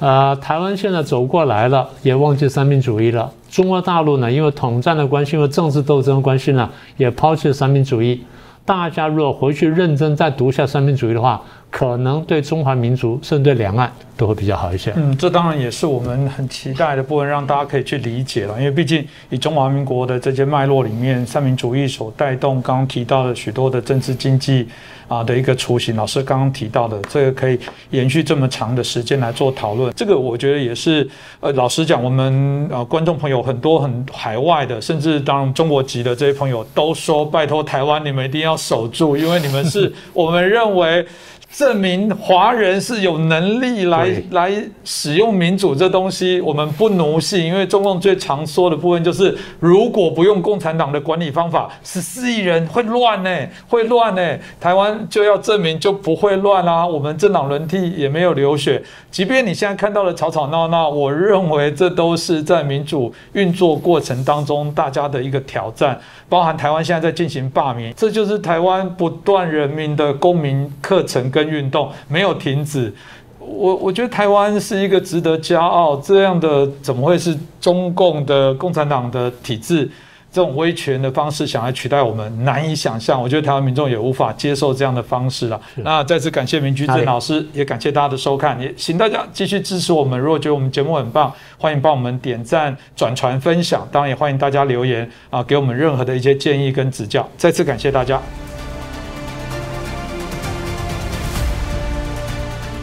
[0.00, 3.32] 呃，台湾现在走过来了，也忘记三民主义了。
[3.50, 8.22] 中国大陆呢，因为统战的关系，因为政治斗争的关系呢，也抛弃了三民主义。
[8.64, 14.92] 大家如果回去认真再读一下三民主义的话，可能对中华民族甚至对两岸都会比较好一些。
[14.96, 18.58] 嗯，这当然也是我们很期待的部分，让大家可以去理解了。
[18.58, 24.66] 因为毕竟以中华民国的这些脉络里面，三民主义所带动刚刚提到的许多的政治经济。
[25.08, 31.08] 啊的一个雏形，老师刚刚提到的这个可以延续这么长的时间来做讨论，这个我觉得也是，
[31.40, 41.02] 呃，老实讲，我们呃观众朋友很多很海外的，甚至当中国籍的这些朋友都说，拜托台湾你们一定要守住，因为你们是 我们认为。
[41.50, 44.52] 证明华人是有能力来来
[44.84, 53.30] 使用民主这东西，我们不奴性，因为中共最常说的部分就是，如果不用共产党的管理方法，十四亿人会乱呢，
[53.66, 54.38] 会乱呢。
[54.60, 65.98] 台湾就要证明就不会乱啦，我们政党轮替也没有流血，即便你现在看到的吵吵闹闹，我认为这都是在民主运作过程当中大家的一个挑战。
[66.28, 72.92] 包含台湾现在在进行罢免，这就是台湾不断人民的公民课程跟运动没有停止。
[73.38, 79.88] 我我觉得台湾是一个值得骄傲，这样的怎么会是中共的共产党的体制？
[80.30, 83.20] 这种威权的方式想来取代我们，难以想象。
[83.20, 85.58] 我觉得台湾民众也无法接受这样的方式了。
[85.76, 90.20] 那再次感谢明居正老师，也感谢大家的收看，也请大家继续支持我们。
[90.20, 93.88] 如果觉得我们节目很棒，欢迎帮我们点赞、转传、分享。
[93.90, 97.26] 当然也欢迎大家留言啊，给我们任何的一些建议跟指教。
[97.38, 98.20] 再次感谢大家，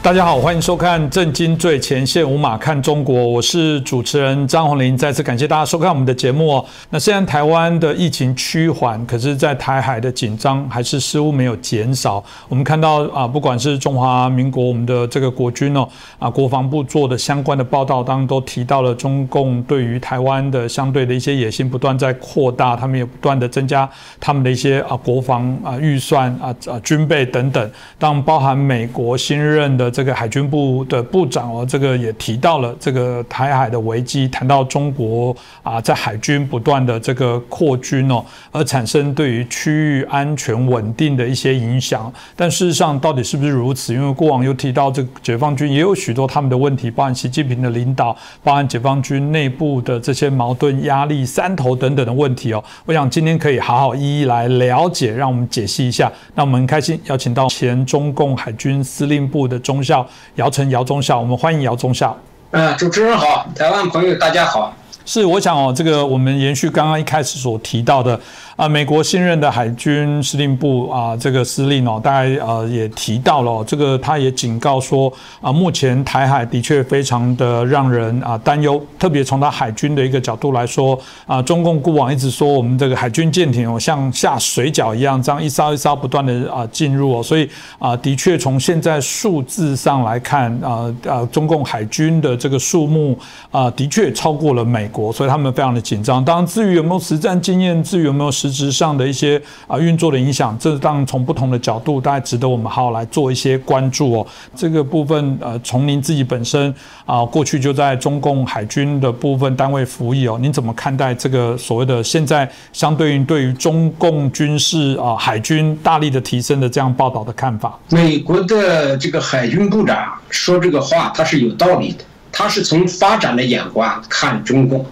[0.00, 4.96] 大家好，欢迎收看《震惊最前线》，无马看中国，我是主持人张宏林。
[4.96, 6.64] 再次感谢大家收看我们的节目哦。
[6.88, 12.24] 那虽然台湾的疫情趋缓，可是，在台海的紧张还是似乎没有减少。
[12.48, 15.86] 我们看到啊，不管是中华民国我们的这个国军哦，
[16.18, 23.86] 啊，国防部做的相关的报道当中都提到了中共对于台湾的相对的一些野心不断在扩大，他们也不断的增加
[24.18, 27.70] 他们的一些啊国防啊预算啊啊军备等等。
[27.98, 29.87] 当包含美国新任的。
[29.90, 38.22] 这个海军部的部长哦，这个也提到了这个台海的危机，谈到中国啊在海军不断的这个扩军哦，
[38.52, 42.12] 而产生对于区域安全稳定的一些影响。
[42.36, 43.94] 但事实上到底是不是如此？
[43.94, 52.62] 因为过往又提到这解放军也有许多他们的问题，包含习近平的领导，包含解放军内部的这些矛盾、压力、山头等等的问题哦。
[52.84, 56.12] 我想今天可以好好一一来了解，让我们解析一下。
[56.34, 59.77] 那我们很开心邀请到前中共海军司令部的中。
[59.82, 62.16] 校姚晨姚中校，我们欢迎姚中校。
[62.50, 64.74] 嗯，主持人好，台湾朋友大家好。
[65.04, 68.18] 是，我想哦，这个我们延续刚刚一开始所提到的。
[68.58, 93.16] 啊，美国新任的海军司令部啊，这个司令哦，大概呃也提到了这个，他也警告说啊，目前台海的确非常的让人啊担忧，特别从他海军的一个角度来说啊，中共过往一直说我们这个海军舰艇哦像下水饺一样，这样一艘一艘不断的啊进入哦，所以啊，的确从现在数字上来看啊啊，中共海军的这个数目
[93.52, 96.24] 啊，的确超过了美国，所以他们非常的紧张。
[96.24, 104.26] 当然，至于有没有实战经验，至于有没有实实质上的一些啊运作的影响，这当然从不同的角度，大概值得我们好好来做一些关注哦。
[104.56, 117.78] 这个部分呃，从您自己本身啊，过去就在中共海军的部分单位服役哦，您怎么看待这个所谓的现在相对于对于中共军事啊海军大力的提升的这样报道的看法？
[117.90, 124.84] 美国的这个海军部长说这个话，他是有道理的，他是从发展的眼光看中共，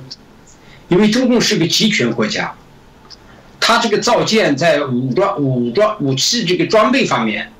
[0.89, 2.53] 因为中共是个集权国家。
[3.61, 7.51] 他这个造舰在武装、武装、武器这个装备方面，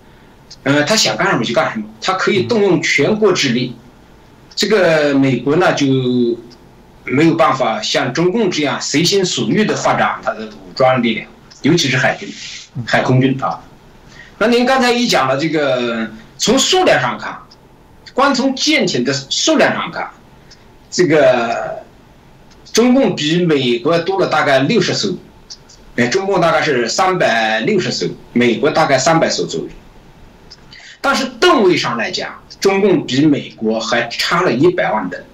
[0.63, 3.75] 呃，他想干什么就干什么，他可以动用全国之力。
[4.55, 5.87] 这个美国呢就
[7.05, 11.29] 没有办法像中共这样随心所欲的发展他的武装力量，
[11.63, 12.29] 尤其是海军、
[12.87, 13.61] 海空军啊。
[14.39, 17.37] 那您刚才一讲了这个，从数量上看，
[18.15, 20.11] 光从舰艇的数量上看，
[20.91, 21.83] 这个
[22.73, 25.17] 中共比美国多了大概六十艘。
[25.97, 29.69] 哎，中共大概是三百六十艘，美国大概三百艘左右。
[31.01, 35.25] 但是吨位上来讲，中共比美国还差了一百万吨，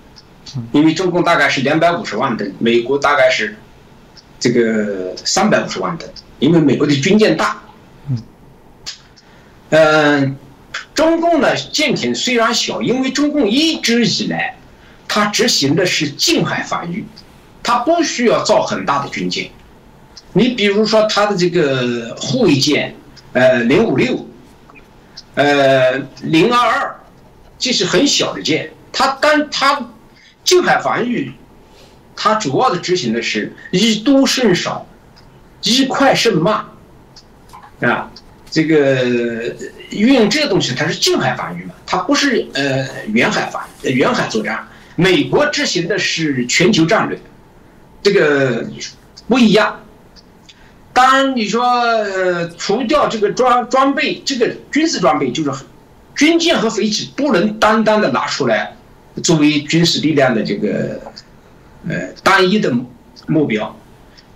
[0.70, 3.56] 因为中共大概是两百五十万吨，美国大概是
[4.38, 7.60] 这个三百五十万吨，因为美国的军舰大。
[9.70, 10.36] 嗯，
[10.94, 14.54] 中共呢舰艇虽然小，因为中共一直以来，
[15.08, 17.04] 它执行的是近海防御，
[17.62, 19.50] 它不需要造很大的军舰。
[20.34, 22.94] 你比如说它的这个护卫舰，
[23.32, 24.26] 呃，零五六，
[25.34, 26.96] 呃，零二二，
[27.58, 29.90] 这是很小的舰，它但它
[30.42, 31.32] 近海防御，
[32.16, 34.86] 它主要的执行的是以多胜少，
[35.62, 36.64] 以快胜慢，
[37.80, 38.10] 啊，
[38.50, 39.54] 这个
[39.90, 44.66] 运用这个东西它是近海防御嘛，它不是呃远海防远海作战。
[44.96, 47.18] 美国执行的是全球战略，
[48.02, 48.66] 这个
[49.28, 49.78] 不一样。
[50.94, 55.64] 当然，你说呃，除掉这个装装备，这个军事装备就是
[56.14, 58.76] 军舰和飞机不能单单的拿出来
[59.22, 61.00] 作为军事力量的这个
[61.88, 62.70] 呃单一的
[63.26, 63.74] 目标，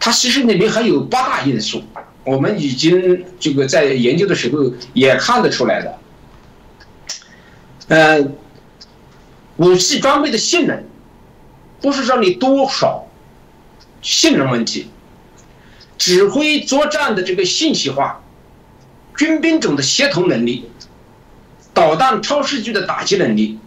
[0.00, 1.82] 它其实里面还有八大因素，
[2.24, 5.98] 我们已经这个在研究的时候也看得出来了。
[7.88, 8.26] 呃，
[9.56, 10.82] 武器装备的性能
[11.82, 13.06] 不是说你多少
[14.00, 14.88] 性能问题。
[15.98, 18.20] 指挥作战的这个信息化，
[19.16, 20.70] 军兵种的协同能力，
[21.72, 23.58] 导弹超视距的打击能力，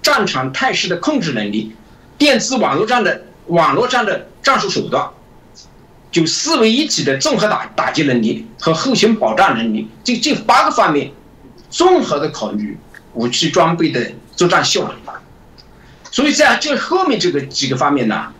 [0.00, 1.74] 战场态势的控制能力，
[2.16, 5.08] 电子网络战的网络战的战术手段，
[6.10, 11.12] 就四位一体的综合打打击能力和后勤保障能力，这这八个方面，
[11.70, 12.78] 综合的考虑
[13.14, 14.94] 武器装备的作战效率。
[16.10, 18.32] 所以在这后面这个几个方面呢？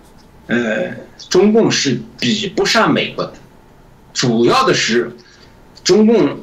[0.47, 0.95] 呃，
[1.29, 3.33] 中共是比不上美国的，
[4.13, 5.17] 主要的是，
[5.83, 6.39] 中共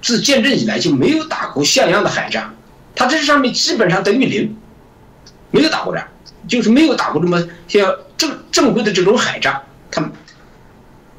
[0.00, 2.54] 自建政以来就没有打过像样的海战，
[2.94, 4.56] 它这上面基本上等于零，
[5.52, 6.08] 没有打过战，
[6.48, 10.10] 就是没有打过这么像正正规的这种海战，它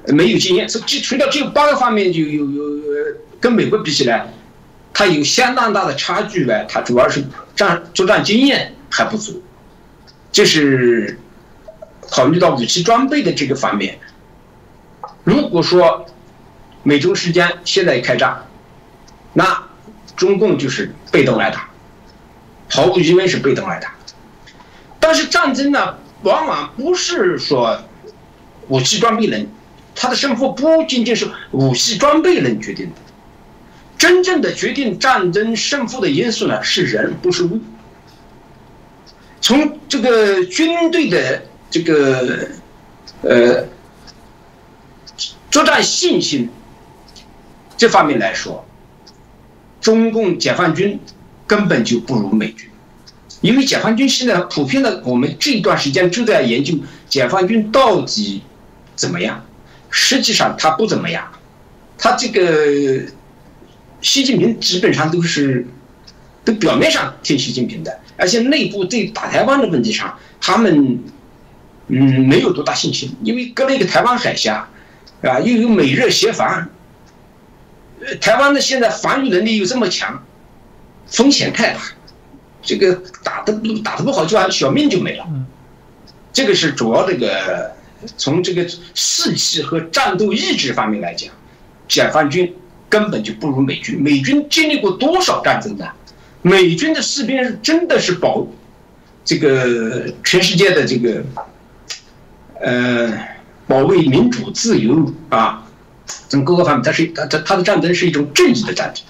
[0.08, 0.68] 没有经验。
[0.68, 2.64] 这除了这八个方面就有有
[3.40, 4.34] 跟美国比起来，
[4.94, 7.24] 它有相当大的差距外，它主要是
[7.56, 9.42] 战作战经验还不足，
[10.32, 11.18] 这是。
[12.14, 13.98] 考虑到武器装备的这个方面，
[15.24, 16.06] 如果说
[16.84, 18.46] 美中之间现在开战，
[19.34, 19.64] 那
[20.16, 21.68] 中共就是被动挨打，
[22.70, 23.96] 毫无疑问是被动挨打。
[25.00, 27.82] 但是战争呢，往往不是说
[28.68, 29.48] 武器装备能，
[29.96, 32.94] 它的胜负不仅仅是武器装备能决定的，
[33.98, 37.60] 真正的决定战争胜负的因素呢是人，不是物。
[39.42, 41.42] 从这个军队的。
[41.74, 42.50] 这个，
[43.24, 43.66] 呃，
[45.50, 46.48] 作战信心
[47.76, 48.64] 这方面来说，
[49.82, 51.00] 中共解放军
[51.48, 52.70] 根本就不如美军，
[53.42, 56.78] 因为解放军现在普遍的，我们这一段时间正在研究
[57.10, 58.44] 解放军到底
[58.96, 59.44] 怎么样，
[59.90, 61.28] 实际上他不怎么样，
[61.98, 63.12] 他这个
[64.00, 65.66] 习近平基本上都是
[66.46, 71.00] 都表面上听习近平的，而且内部对打台湾的问题上，他们。
[71.88, 74.70] 嗯，没有多大信心，因为隔了一个台湾海峡，
[75.22, 76.70] 啊，又有美日协防，
[78.00, 80.24] 呃，台湾的现在防御能力又这么强，
[81.08, 81.82] 风险太大，
[82.62, 83.54] 这个打的
[83.84, 85.28] 打的不好，就小命就没了。
[86.32, 87.76] 这个是主要这个
[88.16, 88.66] 从这个
[88.96, 91.30] 士气和战斗意志方面来讲，
[91.90, 92.56] 解放军
[92.88, 94.02] 根本就不如美军。
[94.02, 95.86] 美军经历过多少战争呢？
[96.42, 98.48] 美军的士兵真的是保
[99.26, 101.22] 这个全世界的这个。
[102.64, 103.12] 呃，
[103.68, 105.68] 保卫民主自由啊，
[106.30, 109.04] 从各个方面，它是它它它的战争是一种正义的战争。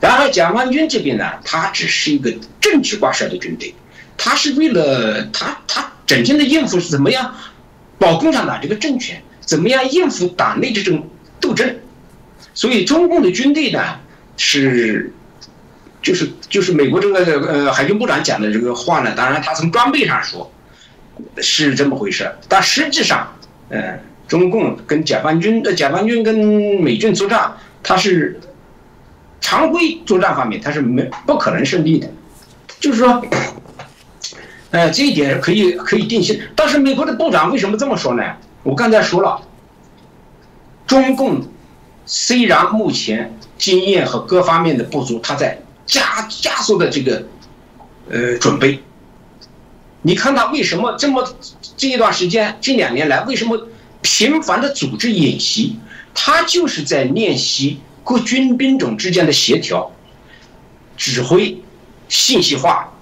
[0.00, 3.72] 然后，解放军这边呢，它只是一个政治挂帅的军队，
[4.16, 7.32] 它是为了它它整天的应付是怎么样
[8.00, 11.08] 保共产党这个政权，怎么样应付党内这种
[11.40, 11.76] 斗争。
[12.54, 13.80] 所以，中共的军队呢
[14.36, 15.12] 是
[16.02, 20.50] 就是就是美国这个呃海军部长讲的这个话呢，当然他从装备上说。
[21.38, 23.28] 是这么回事，但实际上，
[23.70, 27.52] 嗯，中共跟解放军呃，解放军跟美军作战，
[27.82, 28.38] 它是
[29.40, 32.08] 常规作战方面，它是没不可能胜利的，
[32.80, 33.22] 就是说，
[34.70, 36.40] 呃，这一点可以可以定性。
[36.54, 38.22] 但是美国的部长为什么这么说呢？
[38.62, 39.40] 我刚才说了，
[40.86, 41.42] 中共
[42.04, 47.22] 虽然目前经验和各方面的不足，他在加加速的这个
[48.10, 48.80] 呃准备。
[50.02, 51.36] 你看他为什么这么
[51.76, 53.68] 这一段时间这两年来为什么
[54.00, 55.76] 频繁的组织演习？
[56.14, 59.90] 他就是在练习各军兵种之间的协调、
[60.96, 61.60] 指挥、
[62.08, 62.92] 信息化。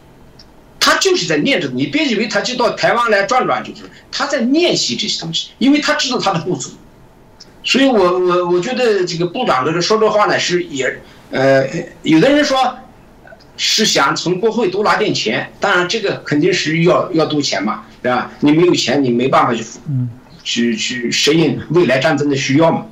[0.80, 1.68] 他就是在练着。
[1.68, 6.70] 你别以为他就到台湾来转转，就是他在练习这些东西，因为他知道他的不足。
[7.62, 11.68] 所以我我我觉得这个部长的说这话呢是也呃，
[12.02, 12.78] 有的人说。
[13.56, 18.30] 是想从国会多拿点钱，当然这个肯定是要要多钱嘛，对吧？
[18.40, 19.64] 你没有钱，你没办法去
[20.42, 22.86] 去去适应未来战争的需要嘛，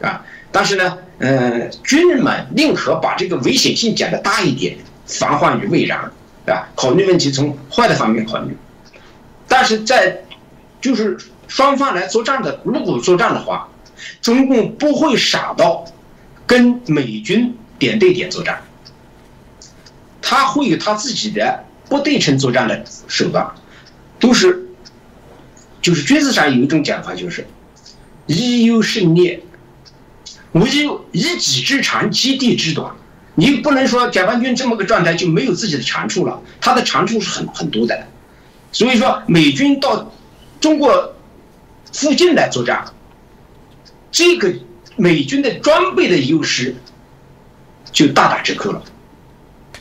[0.00, 0.24] 啊？
[0.50, 4.76] 但是呢，嗯，军人们宁可把这个危险性讲得大一点，
[5.06, 6.10] 防患于未然，
[6.44, 6.68] 对吧？
[6.74, 8.56] 考虑问题从坏的方面考虑，
[9.46, 10.22] 但是在
[10.80, 13.68] 就是双方来作战的，如果作战的话，
[14.20, 15.84] 中共不会傻到
[16.46, 18.60] 跟美军点对点作战。
[20.22, 23.52] 他会有他自己的不对称作战的手段，
[24.18, 24.66] 都是
[25.82, 27.46] 就是军事上有一种讲法，就是
[28.26, 29.42] 一优胜劣，
[30.52, 32.94] 无有一己之长，击敌之短。
[33.34, 38.06] 你不能说解放军这么个状态就没有自己的长处了，他的长处是很很多的。
[38.70, 40.12] 所以说，美军到
[40.60, 41.14] 中国
[41.92, 42.84] 附近来作战，
[44.10, 44.54] 这个
[44.96, 46.76] 美军的装备的优势
[47.90, 48.82] 就大打折扣了。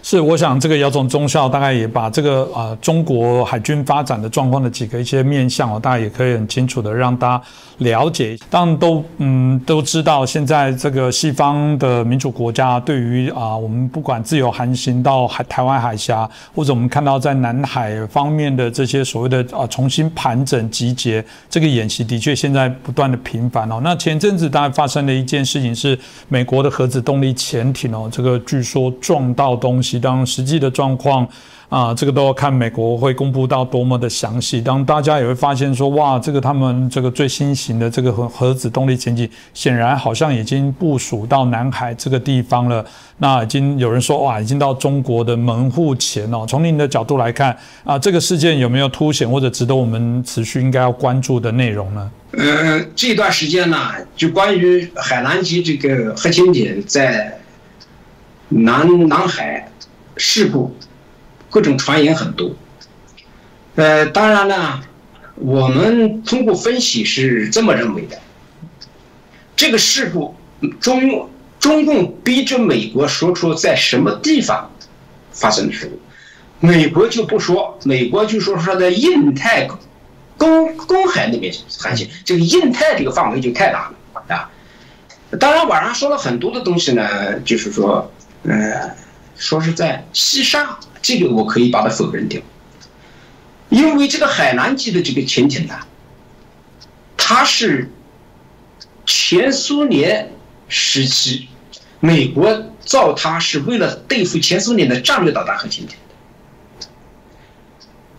[0.04, 7.44] 是，我想这个姚总中校大概也把这个啊中国海军发展的状况的几个一些面向哦，大家也可以很清楚的让大家
[7.78, 8.36] 了解。
[8.50, 23.80] 当然都嗯都知道，现在这个西方的民主国家对于啊我们不管自由航行到海台湾海峡，或者我们看到在南海方面的这些所谓的啊重新盘整集结这个演习，的确现在不断的频繁哦。
[23.84, 25.98] 那前阵子当然发生的一件事情是
[26.28, 29.91] 美国的核子动力潜艇哦，这个据说撞到东西。
[30.00, 31.28] 当实际的状况
[31.70, 34.62] 啊，这个都要看美国会公布到多么的详细。
[34.62, 42.86] 当大家也会发现说，哇，这个他们这个最新型的这个核核子动力潜艇，显然好像已经部署到南海这个地方了。
[43.20, 46.46] 那已经有人说，哇，已经到中国的门户前哦。
[46.46, 52.12] 从您的角度来看啊，这个事件有没有凸显或者值得我们持续应该要关注的内容呢？
[52.32, 53.78] 呃，这段时间呢，
[54.18, 57.40] 就关于海南级这个核潜艇在
[58.50, 59.66] 南南海。
[60.18, 60.76] 事故，
[61.50, 62.52] 各种传言很多。
[63.76, 64.82] 呃，当然呢，
[65.36, 68.20] 我们通过分析是这么认为的：
[69.56, 70.36] 这个事故，
[70.80, 74.70] 中中共逼着美国说出在什么地方
[75.32, 79.70] 发生的事故，美国就不说，美国就说说在印太
[80.38, 82.10] 公公海那边航行。
[82.26, 84.50] 这个印太这个范围就太大了啊。
[85.40, 88.12] 当然，网上说了很多的东西呢，就是说，
[88.44, 88.92] 呃。
[89.42, 92.40] 说是在西沙，这个我可以把它否认掉，
[93.70, 95.80] 因为这个海南级的这个潜艇呢，
[97.18, 97.92] 它是
[99.04, 100.32] 前苏联
[100.68, 101.48] 时期
[102.00, 105.98] 美国造它是为了对付前苏联的战略导弹核潜艇，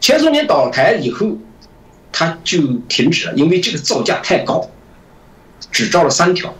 [0.00, 1.38] 前苏联倒台以后，
[2.10, 4.68] 它就停止了，因为这个造价太高，
[5.70, 6.52] 只造了三条。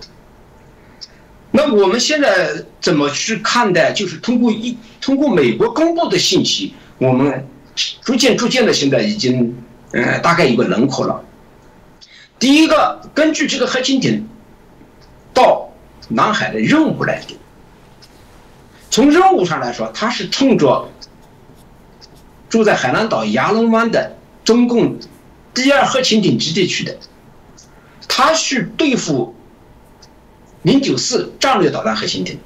[1.55, 3.92] 那我们现在怎么去看待？
[3.92, 7.46] 就是通过一通过美国公布的信息，我们
[8.00, 9.55] 逐渐逐渐的现在已经，
[9.92, 11.22] 呃，大概有个轮廓了。
[12.38, 14.26] 第一个，根据这个核潜艇
[15.34, 15.68] 到
[16.09, 17.36] 南海的任务来定，
[18.90, 20.88] 从任务上来说，它是冲着
[22.48, 24.98] 住在海南岛亚龙湾的中共
[25.53, 26.96] 第二核潜艇基地去的，
[28.09, 29.34] 它是对付。
[30.62, 32.38] 零九四战略导弹核潜艇，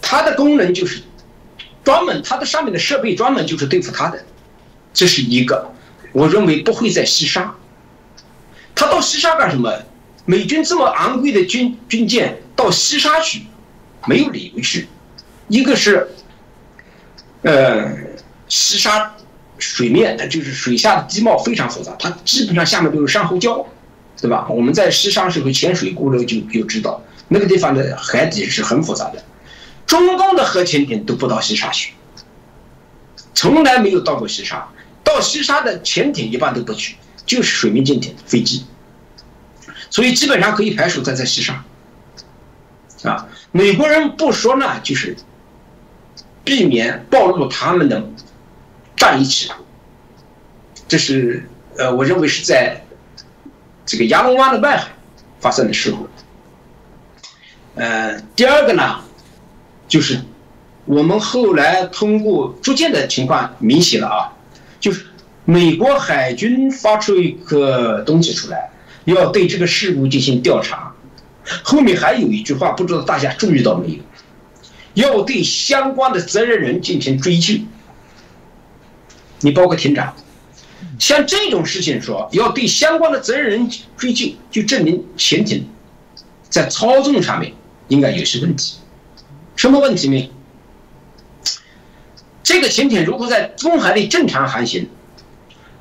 [0.00, 1.02] 它的功能就是
[1.84, 4.24] 专门，它的上面的设备专门就是对付它的，
[4.92, 5.70] 这是一个。
[6.12, 7.54] 我认为不会在西沙，
[8.74, 9.72] 他到西沙干什么？
[10.24, 13.42] 美军这么昂贵的军军舰到西沙去，
[14.06, 14.88] 没有理由去。
[15.48, 16.08] 一个是，
[17.42, 17.90] 呃，
[18.48, 19.14] 西沙
[19.58, 23.64] 水面它就是水下的地貌非常复杂，它基本上下面都是珊瑚礁。
[24.20, 24.46] 对吧？
[24.48, 29.24] 我们在西沙时候潜水过了就就知道，那个地方的海底是很复杂的。
[29.86, 31.92] 中共的核潜艇都不到西沙去，
[33.32, 34.68] 从来没有到过西沙。
[35.04, 38.66] 到西沙的潜艇一般都不去，就是水面舰艇、飞机。
[39.88, 41.64] 所以基本上可以排除在在西沙。
[43.04, 45.16] 啊，美国人不说呢，就是
[46.42, 48.02] 避免暴露他们的
[48.96, 49.54] 战役企图。
[50.88, 52.82] 这是呃，我认为是在。
[53.88, 54.88] 这个亚龙湾的外海
[55.40, 56.06] 发生的事故。
[57.74, 59.00] 呃，第二个呢，
[59.88, 60.20] 就是
[60.84, 64.36] 我们后来通过逐渐的情况明显了啊，
[64.78, 65.06] 就是
[65.46, 68.70] 美国海军发出一个东西出来，
[69.06, 70.92] 要对这个事故进行调查。
[71.62, 74.02] 后面还有一句话，不知道大家注意到没有？
[74.92, 77.54] 要对相关的责任人进行追究。
[79.40, 80.14] 你包括厅长。
[80.98, 85.68] 像这种事情说要对相关的责任人追究，就证明潜艇
[86.48, 87.52] 在操纵上面
[87.88, 88.78] 应该有些问题。
[89.54, 90.30] 什么问题呢？
[92.42, 94.88] 这个潜艇如果在公海里正常航行，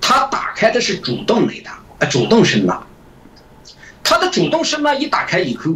[0.02, 2.84] 它打开的是主动雷达，呃，主动声呐。
[4.04, 5.76] 它的主动声呐一打开以后，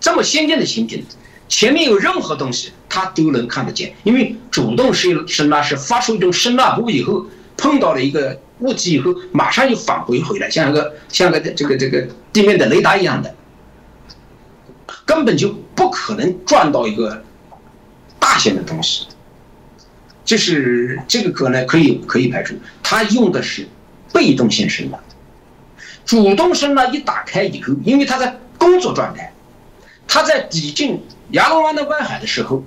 [0.00, 1.04] 这么先进的潜艇，
[1.48, 7.26] 前面有任何东西它都能看得见，因为主动声声呐是发出一种声呐波以后
[7.60, 8.40] 碰到了一个。
[8.60, 13.34] 物体以后马上就返回回来，像一个像个这个这个地面的雷达一样的，
[15.06, 17.24] 根本就不可能撞到一个
[18.18, 19.06] 大型的东西。
[20.26, 23.66] 就是这个可能可以可以排除，它用的是
[24.12, 24.98] 被动性声呐。
[26.04, 29.32] 主动声呐一打开以后，因为它在工作状态，
[30.06, 32.62] 它在抵近亚龙湾的外海的时候，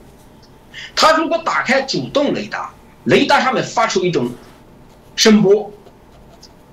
[0.95, 2.73] 它如果打开主动雷达，
[3.03, 4.31] 雷达上面发出一种
[5.15, 5.71] 声波，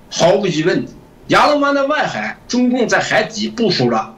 [0.09, 0.85] 毫无疑问，
[1.27, 4.15] 亚龙湾的外海，中共在海底部署了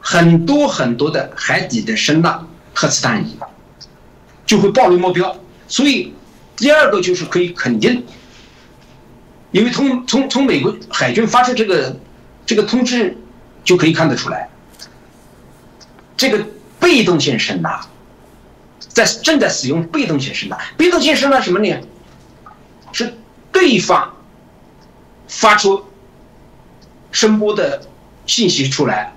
[0.00, 3.36] 很多很多的海底的声呐核磁弹仪，
[4.46, 5.36] 就会暴露目标。
[5.68, 6.12] 所以，
[6.56, 8.04] 第二个就是可以肯定。
[9.50, 11.94] 因为从从从美国海军发出这个
[12.46, 13.14] 这个通知，
[13.62, 14.48] 就可以看得出来，
[16.16, 16.42] 这个
[16.80, 17.80] 被动性声呐，
[18.88, 20.56] 在正在使用被动性声呐。
[20.78, 21.76] 被动性声呐什么呢？
[22.92, 23.14] 是
[23.52, 24.16] 对方
[25.28, 25.84] 发出
[27.10, 27.82] 声波的
[28.26, 29.12] 信息出来，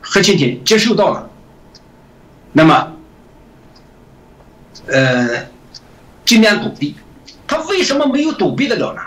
[0.00, 1.30] 核潜艇接收到了，
[2.52, 2.92] 那么
[4.88, 5.46] 呃
[6.24, 6.96] 尽量躲避。
[7.46, 9.00] 他为什么没有躲避得了呢？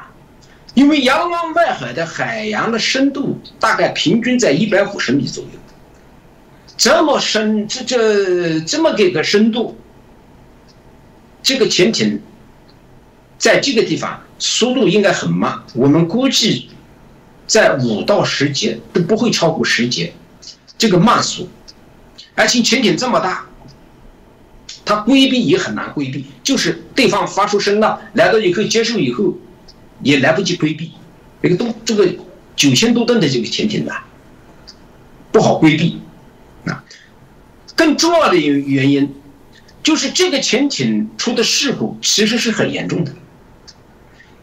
[0.75, 5.49] 因为亚龙湾外海的海洋的深度大概平均在一百五十米左右，
[6.77, 9.77] 这么深，这这这么给个深度，
[11.43, 12.21] 这个潜艇
[13.39, 16.69] 在这个地方速度应该很慢，我们估计
[17.47, 20.13] 在五到十节都不会超过十节，
[20.77, 21.49] 这个慢速，
[22.35, 23.47] 而且潜艇这么大，
[24.85, 29.33] 它规避也很难规避，就是对方发出声呐来到以后接受以后。
[30.01, 30.93] 也来不及规避，
[31.41, 32.07] 这个东这个
[32.55, 33.91] 九千多吨的这个潜艇呢，
[35.29, 35.99] 不好规避
[36.63, 36.81] 啊。
[37.75, 39.13] 更重要的原原因，
[39.83, 43.13] 就是这个潜艇出的事故其实是很严重的。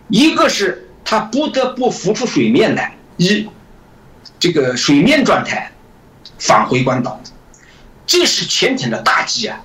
[0.09, 3.49] 一个是它不得不浮出水面来，一
[4.39, 5.73] 这个水面状态
[6.39, 7.21] 返回关岛，
[8.07, 9.63] 这是潜艇的大忌啊。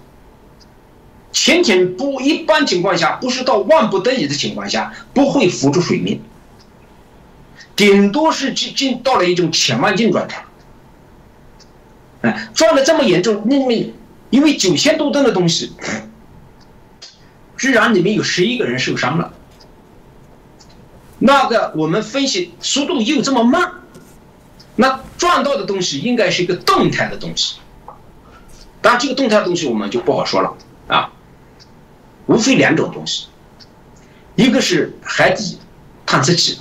[1.31, 6.19] 潜艇不一般情况下不是到万不得已的情况下不会浮出水面，
[7.75, 10.43] 顶多是进进到了一种潜望镜状态。
[12.21, 13.93] 哎，撞的这么严重，因为
[14.29, 15.71] 因为九千多吨的东西，
[17.57, 19.33] 居然里面有十一个人受伤了。
[21.23, 23.71] 那个我们分析速度又这么慢，
[24.75, 27.57] 那撞到的东西应该是一个动态的东西。
[28.81, 30.57] 当然，这个动态东西我们就不好说了
[30.87, 31.11] 啊。
[32.25, 33.27] 无非两种东西，
[34.35, 35.59] 一个是海底
[36.07, 36.57] 探测器，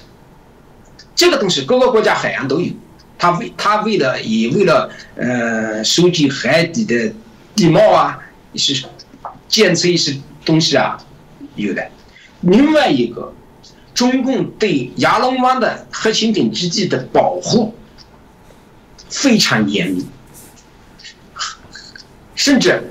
[1.15, 2.73] 这个东西各个国家海洋都有，
[3.19, 7.15] 它为它为了也为了呃收集海底的
[7.55, 8.19] 地貌啊，
[8.53, 8.87] 一些
[9.49, 10.99] 监测一些东西啊，
[11.55, 11.89] 有的。
[12.43, 13.33] 另外一个，
[14.01, 17.75] 中共对亚龙湾的核潜艇基地的保护
[19.11, 20.07] 非常严密，
[22.35, 22.83] 甚至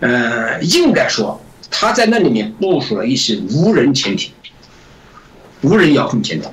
[0.00, 1.38] 呃应该说。
[1.70, 4.32] 他在那里面部署了一些无人潜艇、
[5.60, 6.50] 无人遥控潜艇。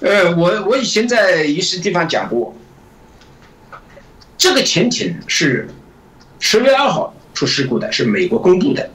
[0.00, 2.54] 呃，我我以前在一些地方讲过，
[4.38, 5.68] 这个潜艇是
[6.38, 8.90] 十月二号出事故的，是美国公布的。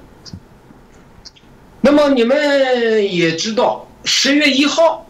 [1.82, 5.05] 那么你们也知道，十月一号、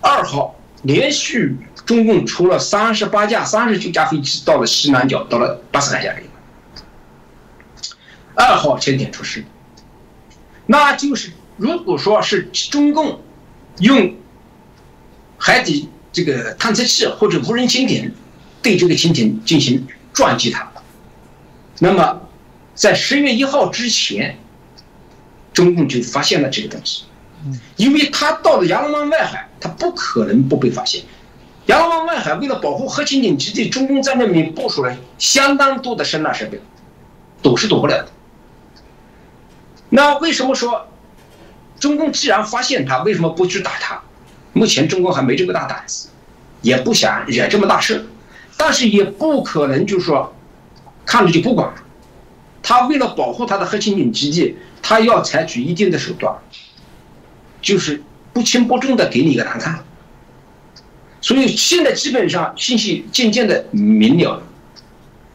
[0.00, 6.22] 二号连续中共出了三十八架、三十九架飞机到了西南角，到了巴斯海峡里。
[8.34, 9.44] 二号潜艇出事，
[10.66, 13.20] 那就是如果说是中共
[13.80, 14.14] 用
[15.36, 18.14] 海底这个探测器或者无人潜艇
[18.62, 20.70] 对这个潜艇进行撞击它，
[21.80, 22.20] 那么
[22.76, 24.38] 在十月一号之前，
[25.58, 27.02] 中共就发现了这个东西，
[27.74, 31.02] 因为他到了亚龙湾外海，他不可能不被发现。
[31.66, 36.60] 亚龙湾外海为了保护核潜艇基地，中共在那里部署了相当多的声呐设备，
[37.42, 38.08] 躲是躲不了的。
[39.88, 40.86] 那为什么说
[41.80, 44.00] 中共既然发现他，为什么不去打他？
[44.52, 46.10] 目前中共还没这个大胆子，
[46.62, 48.06] 也不想惹这么大事，
[48.56, 50.32] 但是也不可能就是说
[51.04, 51.68] 看着就不管。
[52.62, 56.34] 他为了保护他的核潜艇基地，他要采取一定的手段，
[57.62, 58.02] 就是
[58.32, 59.84] 不轻不重的给你一个难看。
[61.20, 64.42] 所以现在基本上信息渐渐的明了，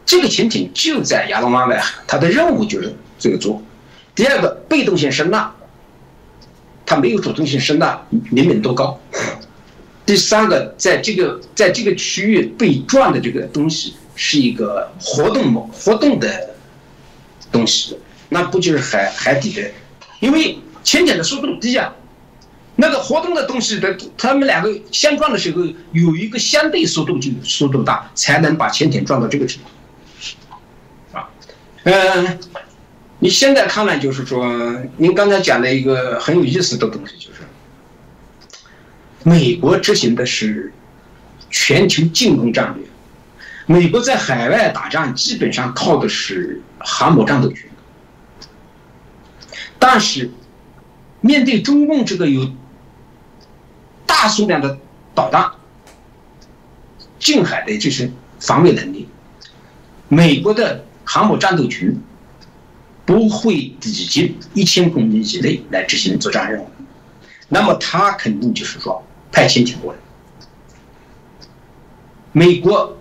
[0.05, 3.61] 这个潜艇就在亚龙湾外海，它的任务就是这个做。
[4.15, 5.51] 第二个被动性声呐，
[6.85, 7.99] 它没有主动性声呐
[8.31, 8.99] 灵敏度高。
[10.05, 16.52] 第三个，在这个在这个区域被撞的这个东西是一个活动活动的
[17.53, 17.97] 东西，
[18.27, 19.71] 那不就是海海底的？
[20.19, 21.93] 因为潜艇的速度低啊，
[22.75, 31.17] 那个活动的东西的，它们两个相撞的时候有一个相对速度就速度大，才能把潜艇撞到这个程度。
[31.17, 31.29] 啊，
[31.83, 32.39] 嗯。
[33.19, 34.45] 你现在看来，就是说，
[34.97, 37.39] 您刚才讲的一个很有意思的东西，就是
[39.23, 40.73] 美国执行的是
[41.49, 42.85] 全球进攻战略。
[43.65, 47.69] 美国在海外打仗基本上靠的是航母战斗群，
[49.79, 50.31] 但是
[51.21, 52.51] 面对中共这个有
[54.05, 54.77] 大数量的
[55.15, 55.51] 导弹、
[57.19, 59.07] 近海的这些防卫能力，
[60.07, 62.01] 美国的航母战斗群。
[63.05, 66.69] 不会抵近一千公里以内来执行作战任务，
[67.49, 69.99] 那么他肯定就是说派潜艇过来。
[72.31, 72.97] 美国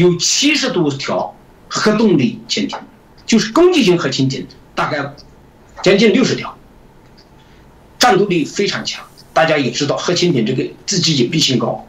[0.00, 1.36] 有七十多条
[1.68, 2.78] 核动力潜艇，
[3.26, 4.96] 就是攻击型核潜艇，大概
[5.82, 6.56] 将近六十条，
[7.98, 9.04] 战斗力非常强。
[9.34, 11.86] 大家也知道，核潜艇这个自己隐蔽性高，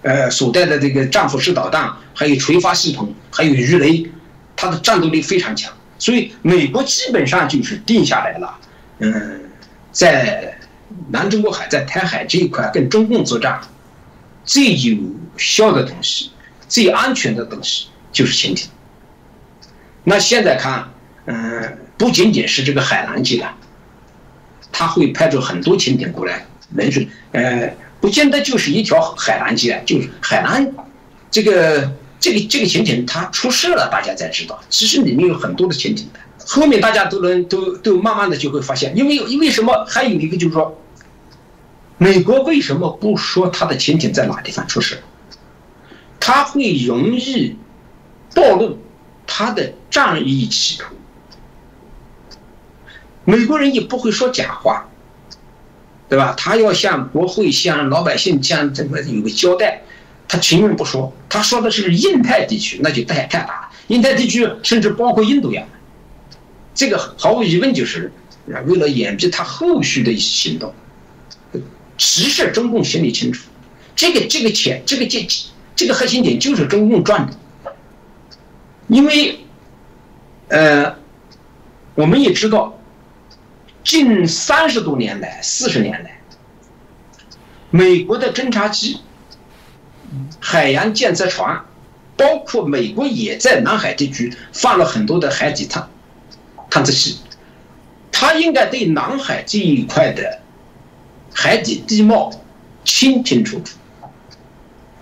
[0.00, 4.06] 呃，所带的这个战斧式导弹，还有垂发系统，还有鱼雷，
[4.56, 5.70] 它的战斗力非常强。
[5.98, 8.58] 所以，美国基本上就是定下来了，
[9.00, 9.40] 嗯，
[9.92, 10.58] 在
[11.10, 13.60] 南中国海、在台海这一块跟中共作战，
[14.44, 14.98] 最有
[15.36, 16.30] 效的东西、
[16.68, 18.68] 最安全的东西就是潜艇。
[20.04, 20.88] 那现在看，
[21.26, 23.54] 嗯，不仅仅是这个海南舰了，
[24.72, 30.72] 他会派出很多潜艇过来，能是，呃，不见得就是一条海南舰，就是海南
[31.30, 31.92] 这个。
[32.20, 34.58] 这个这个潜艇它出事了，大家才知道。
[34.70, 39.84] 其实里面有很多的潜艇的，后面大家都能都都慢慢的就会发现，因为因为什么？
[39.86, 40.80] 还有一个就是说，
[41.98, 45.02] 美国为什么不说它的潜艇在哪地方出事？
[46.26, 47.54] 他会容易
[48.34, 48.78] 暴露
[49.26, 50.94] 他的战役企图。
[53.26, 54.88] 美国人也不会说假话，
[56.08, 56.34] 对吧？
[56.34, 59.82] 他要向国会、向老百姓、向这个有个交代。
[60.26, 63.68] 他情愿不说，他说的是印太地区，那就太太大了。
[63.88, 65.68] 印太地区甚至包括印度洋，
[66.74, 68.10] 这个毫无疑问就是
[68.64, 70.74] 为了掩蔽他后续的一些行动。
[71.98, 73.44] 其实中共心里清楚，
[73.94, 75.26] 这个这个钱，这个这
[75.76, 77.32] 这个核心点就是中共赚的，
[78.88, 79.40] 因为，
[80.48, 80.96] 呃，
[81.94, 82.78] 我们也知道，
[83.82, 86.20] 近三十多年来、四十年来，
[87.70, 89.00] 美国的侦察机。
[90.38, 91.64] 海洋监测船，
[92.16, 95.88] 包括美国也在南海地区放了很多的海底探
[96.70, 97.18] 探测器，
[98.12, 100.40] 它应该对南海这一块的
[101.34, 102.30] 海底地貌
[102.84, 103.76] 清清楚楚，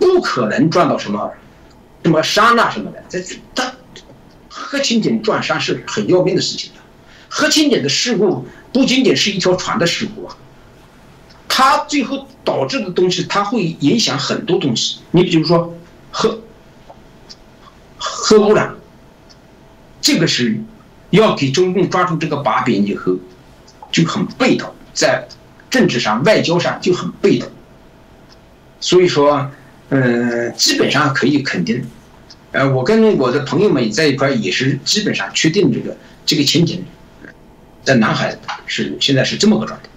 [0.03, 1.31] 不可能撞到什么
[2.03, 3.01] 什么山呐什么的。
[3.07, 3.23] 这
[3.55, 3.73] 他
[4.49, 6.81] 核潜艇撞山是很要命的事情的，
[7.29, 10.35] 核潜艇的事故不仅仅是一条船的事故啊。
[11.47, 14.99] 它最后导致的东西，它会影响很多东西。
[15.11, 15.73] 你比如说，
[16.11, 16.41] 核
[17.97, 18.75] 核污染，
[20.01, 20.59] 这个是
[21.11, 23.13] 要给中共抓住这个把柄以后，
[23.91, 25.27] 就很被动，在
[25.69, 27.49] 政治上、外交上就很被动。
[28.79, 29.49] 所以说，
[29.89, 31.85] 嗯，基本上可以肯定，
[32.51, 36.83] 呃，我跟我的朋友们在一块也是基本上确定这个这个情景，
[37.83, 39.89] 在南海是现在是这么个状态。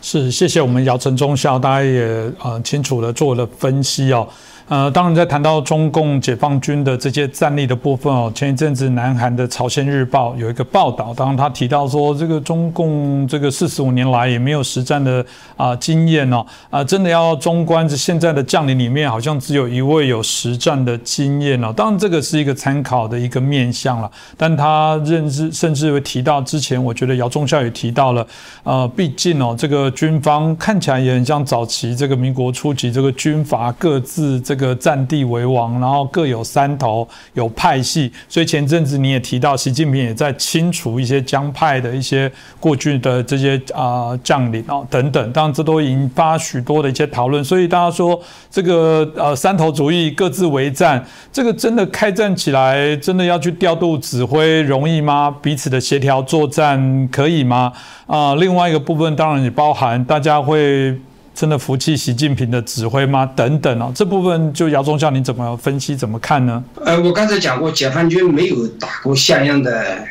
[0.00, 2.02] 是，谢谢我们姚晨中校，大家也
[2.42, 4.28] 呃清楚的做了分析哦。
[4.68, 15.24] 呃，当然，在谈到中共解放军的这些战力的部分哦，前一阵子南韩的《朝鲜日报》有一个报道，当然他提到说，这个中共这个四十五年来也没有实战的
[15.56, 21.72] 啊经验哦，啊，真的要中观这现在的将领里面，好像只有一位有实战的经验哦。
[21.76, 28.26] 当然，这个是一个参考的一个面向了，但他认知甚至会提到之前，我觉得姚中校也提到了，
[28.62, 34.40] 呃，毕竟哦，这个军方看起来也很像早期这个民国初期这个军阀各自。
[34.52, 42.30] 这个占地为王，然后各有山头，有派系，所以前阵子你也提到，习近平也在清除一些江派的一些
[42.60, 47.42] 过去的这些啊将领哦等等，当然这都引发许多的一些讨论。
[47.42, 55.34] 所以大家说这个呃山头主义各自为战，这个真的开战起来，真的要去调度指挥容易吗？
[55.40, 57.72] 彼此的协调作战可以吗？
[58.06, 60.94] 啊，另外一个部分当然也包含大家会。
[61.34, 63.24] 真的服气习近平的指挥吗？
[63.34, 65.96] 等等哦，这部分就姚忠孝，你怎么分析？
[65.96, 66.62] 怎么看呢？
[66.84, 70.06] 呃，我刚才讲过，解放军没有打过像样的，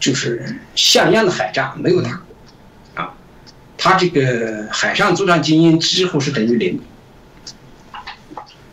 [0.00, 3.12] 就是像样的海战，没有打过啊。
[3.76, 6.80] 他这个海上作战经验几乎是等于零。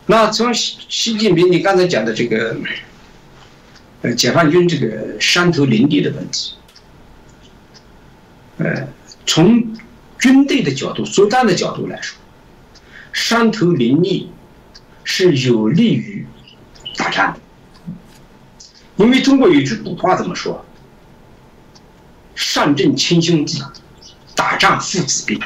[0.06, 2.56] 那从习习近平你刚才讲的这个，
[4.00, 6.54] 呃，解放军这个山头林立的问题，
[8.56, 8.88] 呃，
[9.26, 9.62] 从。
[10.22, 12.16] 军队的角度、作战的角度来说，
[13.12, 14.30] 山头林立
[15.02, 16.24] 是有利于
[16.96, 17.40] 打仗的。
[18.98, 20.64] 因为中国有句古话怎么说？
[22.36, 23.60] 上阵亲兄弟，
[24.36, 25.40] 打仗父子兵。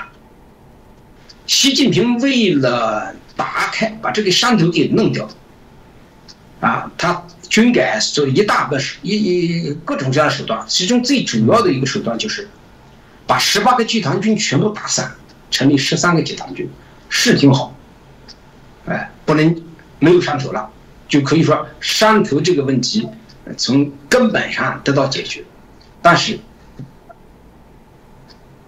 [1.47, 5.27] 习近平为了打开把这个山头给弄掉，
[6.61, 12.47] 啊，他军改做一大个一一各种各样的手段，其中最主要的一个手段就是
[13.27, 15.15] 把十八个集团军全部打散，
[15.51, 16.71] 成立十三个集团军，
[17.09, 17.75] 是挺好，
[18.87, 19.65] 哎，不能
[19.99, 20.71] 没有山头了，
[21.09, 23.09] 就可以说山头这个问题
[23.57, 25.45] 从根本上得到解决，
[26.01, 26.39] 但是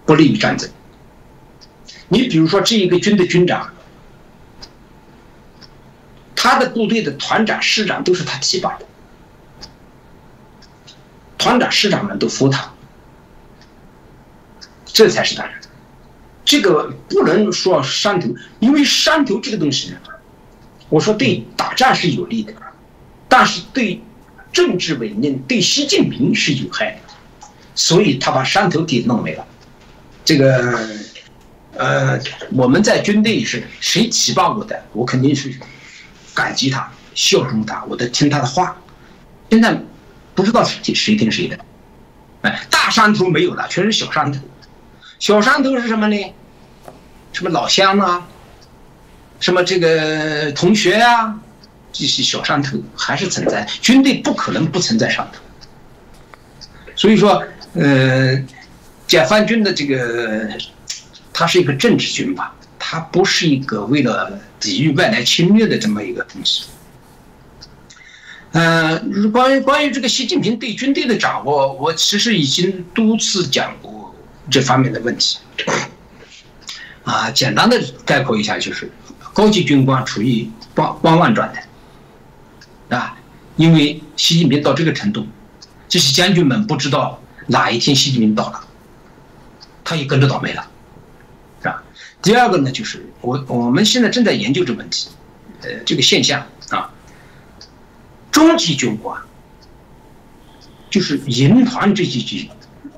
[0.05, 0.69] 不利于战争。
[2.09, 3.71] 你比如说这一个军的军长，
[6.35, 8.85] 他的部队的团长、师长都是他提拔的，
[11.37, 12.71] 团长、师长们都服他，
[14.99, 15.53] 这才是大人。
[16.43, 18.27] 这个不能说山头，
[18.59, 19.93] 因为山头这个东西，
[20.89, 22.51] 我说对打仗是有利的，
[23.29, 24.01] 但是对
[24.51, 29.47] 政治稳定、对习近平是有害的，所以他把山头给弄没了，
[30.25, 30.77] 这个。
[31.77, 32.19] 呃，
[32.51, 35.53] 我们在军队是谁提拔我的，我肯定是
[36.33, 38.75] 感激他、效忠他，我得听他的话。
[39.49, 39.81] 现在
[40.35, 41.57] 不知道谁谁听谁的，
[42.41, 44.41] 哎，大山头没有了，全是小山头。
[45.19, 46.33] 小山头是什么呢？
[47.33, 48.27] 什么老乡啊，
[49.39, 51.39] 什么这个同学啊，
[51.93, 53.67] 这些小山头还是存在。
[53.81, 55.39] 军队不可能不存在山头。
[56.95, 57.43] 所以说，
[57.73, 58.41] 呃，
[59.05, 60.49] 解放军的这个。
[61.31, 66.65] 它是一个政治军阀，它不是一个为了抵御外来侵略的这么一个东西。
[68.51, 73.89] 嗯，关于关于这个习近平对军队的掌握，我其实已经多次讲过
[74.49, 75.39] 这方面的问题。
[77.03, 78.91] 啊，简单的概括一下，就是
[79.33, 81.65] 高级军官处于光光腕状态，
[82.95, 83.17] 啊，
[83.55, 85.25] 因为习近平到这个程度，
[85.87, 88.63] 这些将军们不知道哪一天习近平到了，
[89.83, 90.67] 他也跟着倒霉了。
[92.21, 95.07] 第二个呢，就是我我们现在正在研究这问题，
[95.61, 96.91] 呃，这个现象啊，
[98.29, 99.21] 中级军官，
[100.89, 102.51] 就是营团这几级，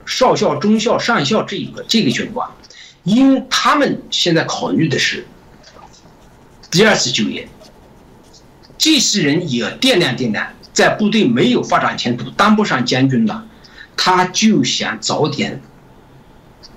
[0.06, 2.50] 少校、中校、上校这一个这个军官，
[3.04, 5.26] 因他们现在考虑的是
[6.70, 7.48] 第二次就业，
[8.78, 13.46] 这些人也掂量掂量，在部队没有发展前途，当不上将军了，
[13.96, 15.62] 他就想早点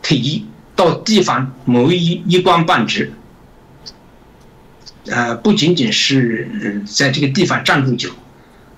[0.02, 0.46] 退役。
[0.76, 3.12] 到地方某一一官半职，
[5.06, 8.10] 呃，不仅仅是在这个地方站住脚，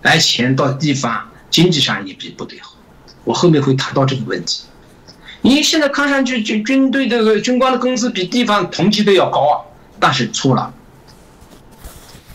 [0.03, 2.76] 而且到地方经济上也比部队好。
[3.27, 4.63] 我后面会谈到这个问题。
[5.43, 9.61] 因为现在看上去军军队这个军官的工资比地方同级的要高啊，
[10.01, 10.73] 但是错了。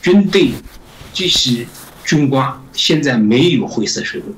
[0.03, 0.51] 军队
[1.11, 1.65] 这些
[2.05, 4.35] 军官现在没有灰色收入，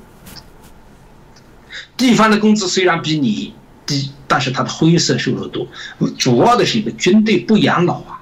[1.98, 3.52] 地方的工资虽然比你。
[3.86, 5.68] 低，但是他的灰色收入多，
[6.16, 8.18] 主要的是一个军队不养老啊。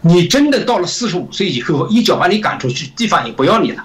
[0.00, 3.84] 你真的到了四十五岁以后，一脚把你赶出去，地方也不要你了，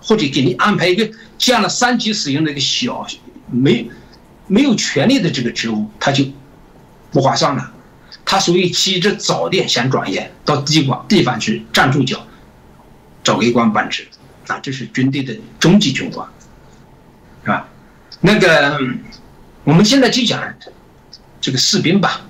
[0.00, 3.06] 或者给你安排一个降了三级使用的一个小
[3.50, 3.90] 没
[4.46, 6.24] 没有权利的这个职务，他就
[7.10, 7.72] 不划算了。
[8.24, 12.26] 他属于起着早点想转业到地方地方去站住脚，
[13.22, 14.06] 找个一官半职，
[14.46, 16.28] 啊，这是军队的中级军官，
[17.44, 17.68] 是吧？
[18.20, 18.80] 那个。
[19.62, 20.42] 我们现在就讲
[21.38, 22.22] 这个士兵吧，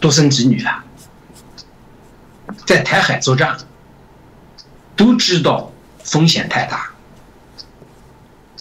[0.00, 0.84] 独生子女啊，
[2.66, 3.56] 在台海作战，
[4.96, 5.70] 都知道
[6.02, 6.90] 风险太大，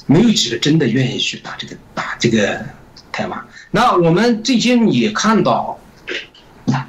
[0.06, 2.64] 没有几个真的愿意去打这个打这个
[3.12, 3.48] 台湾。
[3.72, 5.80] 那我们最近也看到，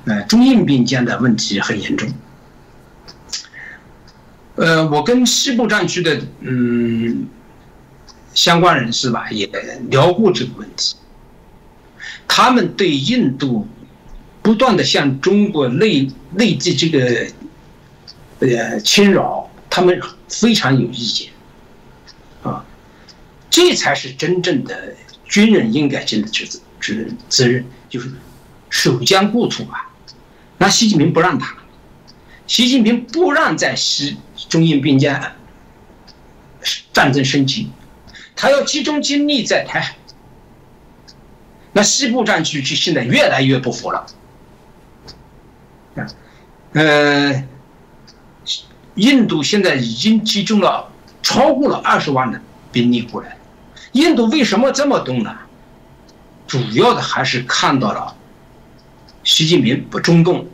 [0.04, 2.12] 呃，中印边疆的问题很严重。
[4.56, 7.28] 呃，我跟西部战区的嗯。
[8.34, 9.50] 相关人士吧也
[9.88, 10.94] 聊过这个问题，
[12.28, 13.66] 他们对印度
[14.42, 17.26] 不断的向中国内内地这个
[18.40, 21.30] 呃侵扰，他们非常有意见，
[22.42, 22.64] 啊，
[23.48, 28.10] 这才是真正的军人应该尽的职责职责任，就是
[28.68, 29.90] 守疆固土啊。
[30.58, 31.56] 那习近平不让他，
[32.46, 34.16] 习近平不让在西
[34.48, 35.20] 中印边疆
[36.92, 37.70] 战争升级。
[38.34, 39.96] 他要集中精力在台海，
[41.72, 44.06] 那西部战区就现在越来越不服了。
[45.96, 46.06] 啊
[46.72, 47.48] 呃，
[48.96, 50.90] 印度现在已经集中了
[51.22, 52.40] 超过了二十万的
[52.70, 53.36] 兵力过来。
[53.92, 55.34] 印度为什么这么动呢？
[56.46, 58.14] 主要的还是看到了
[59.24, 60.46] 习近平不中共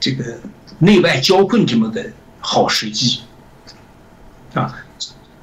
[0.00, 0.40] 这个
[0.78, 2.04] 内外交困这么个
[2.40, 3.20] 好时机，
[4.54, 4.82] 啊。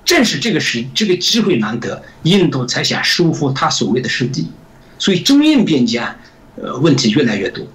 [0.03, 4.51] 正是这个时这个机会难得，印度才想收复他所谓的失地，
[4.99, 5.99] 所以中印边界
[6.57, 7.65] 呃问题越来越多。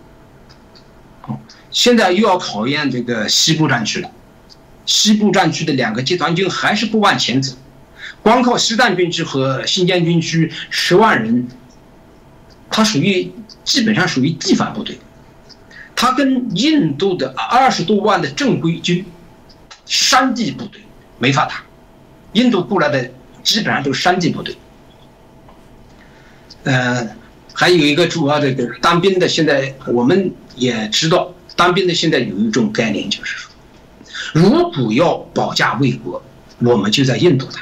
[1.70, 4.10] 现在又要考验这个西部战区了，
[4.88, 7.54] 西部战区的两个集团军还是不往前走，
[8.22, 11.46] 光靠西藏军区和新疆军区十万人，
[12.70, 13.30] 它属于
[13.64, 14.98] 基本上属于地方部队，
[15.94, 19.04] 它跟印度的二十多万的正规军
[19.84, 20.80] 山地部队
[21.18, 21.62] 没法打，
[22.32, 23.10] 印度过来的
[23.42, 24.56] 基本上都是山地部队，
[26.64, 27.06] 呃，
[27.52, 31.34] 还有一个主要的当兵的，现在我们也知道。
[31.56, 33.50] 当兵的现在有一种概念，就是说，
[34.32, 36.22] 如果要保家卫国，
[36.58, 37.60] 我们就在印度打。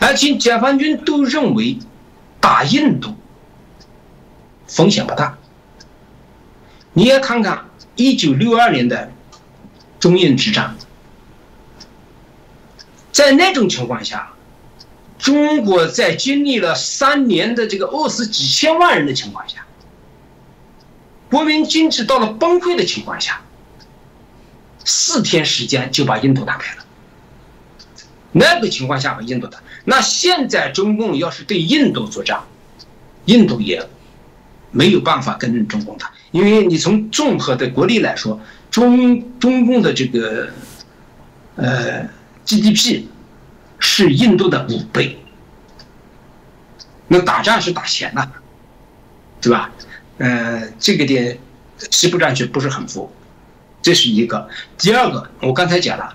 [0.00, 1.78] 而且解放军都认为
[2.40, 3.14] 打印度
[4.66, 5.36] 风险不大。
[6.92, 7.64] 你也看看
[7.96, 9.10] 一九六二年的
[9.98, 10.76] 中印之战，
[13.10, 14.32] 在那种情况下，
[15.18, 19.64] 中国在经历了三年的这个饿死几千万人的情况下。
[21.30, 23.40] 国民经济到了崩溃的情况下，
[24.88, 26.84] 四天时间就把印度打开了。
[28.32, 32.40] 那个情况下把印度打，那现在中共要是对印度作战，
[33.26, 33.86] 印度也
[34.70, 40.48] 没有办法跟中共打，因为你从综合的国力来说，中中共的这个
[41.56, 42.08] 呃
[42.46, 43.04] GDP
[43.78, 45.18] 是印度的五倍，
[47.08, 48.30] 那打仗是打钱呐，
[49.40, 49.70] 对吧？
[50.18, 51.38] 呃，这个点
[51.90, 53.10] 西部战区不是很服，
[53.80, 54.48] 这是一个。
[54.76, 56.14] 第二个，我刚才讲了，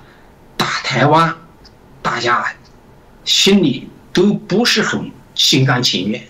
[0.57, 1.35] 打台湾，
[2.01, 2.45] 大家
[3.25, 6.21] 心里都不是很心甘情愿。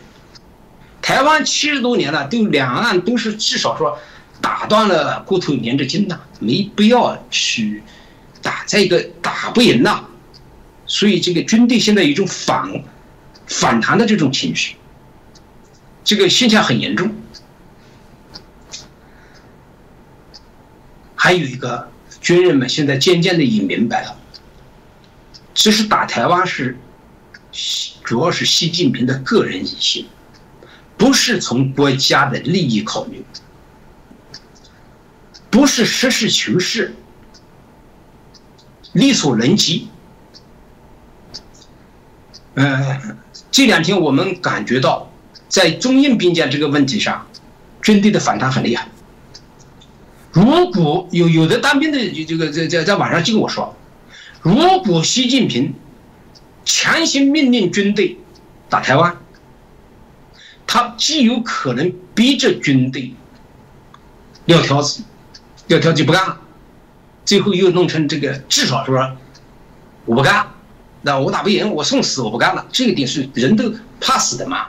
[1.01, 3.97] 台湾七十多年了，都两岸都是至少说
[4.39, 7.83] 打断了骨头连着筋呐，没必要去
[8.41, 10.05] 打这个打不赢呐。
[10.85, 12.83] 所以这个军队现在有一种反
[13.47, 14.75] 反弹的这种情绪，
[16.03, 17.11] 这个现象很严重。
[21.23, 21.87] 还有一个，
[22.19, 24.19] 军人们现在渐渐的也明白了，
[25.55, 26.77] 其实打台湾是，
[28.03, 30.05] 主要是习近平的个人野心，
[30.97, 33.23] 不是从国家的利益考虑，
[35.49, 36.93] 不是实事求是，
[38.91, 39.87] 力所能及。
[42.55, 43.01] 呃，
[43.49, 45.09] 这两天我们感觉到，
[45.47, 47.25] 在中印边界这个问题上，
[47.81, 48.89] 军队的反弹很厉害。
[50.33, 53.75] 如果有有的当兵的这个在在在网上就跟我说，
[54.41, 55.73] 如果习近平
[56.65, 58.17] 强行命令军队
[58.67, 59.15] 打台湾，
[60.65, 63.13] 他极有可能逼着军队
[64.45, 65.03] 撂挑子，
[65.67, 66.41] 撂挑子不干了，
[67.23, 69.15] 最后又弄成这个至少说
[70.05, 70.47] 我不干，
[71.03, 74.65] 那我打不赢我送死我不干了，这个点是人都怕死的嘛，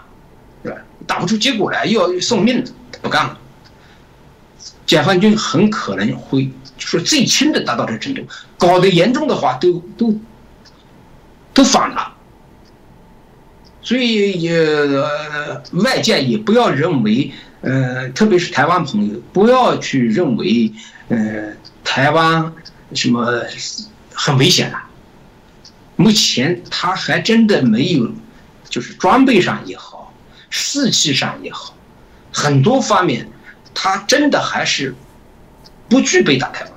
[0.63, 0.77] 是吧？
[1.07, 2.63] 打不出结果来又要送命
[3.01, 3.39] 不干了。
[4.87, 8.23] 解放军很可能会说最轻的达到这程度，
[8.59, 10.19] 搞得严重的话都都
[11.53, 12.15] 都反了。
[13.83, 14.59] 所以也
[15.73, 20.73] 外界也不要认为，呃，特别是台湾朋友不要去认为，
[21.09, 21.53] 呃，
[21.85, 22.53] 台湾
[22.95, 23.43] 什么
[24.13, 24.89] 很危险啊。
[25.97, 28.11] 目前他还真的没有，
[28.69, 30.13] 就是装备上也好，
[30.51, 31.75] 士气上也好，
[32.33, 33.29] 很多方面。
[33.75, 34.95] 他真的还是
[35.89, 36.73] 不具备打台湾，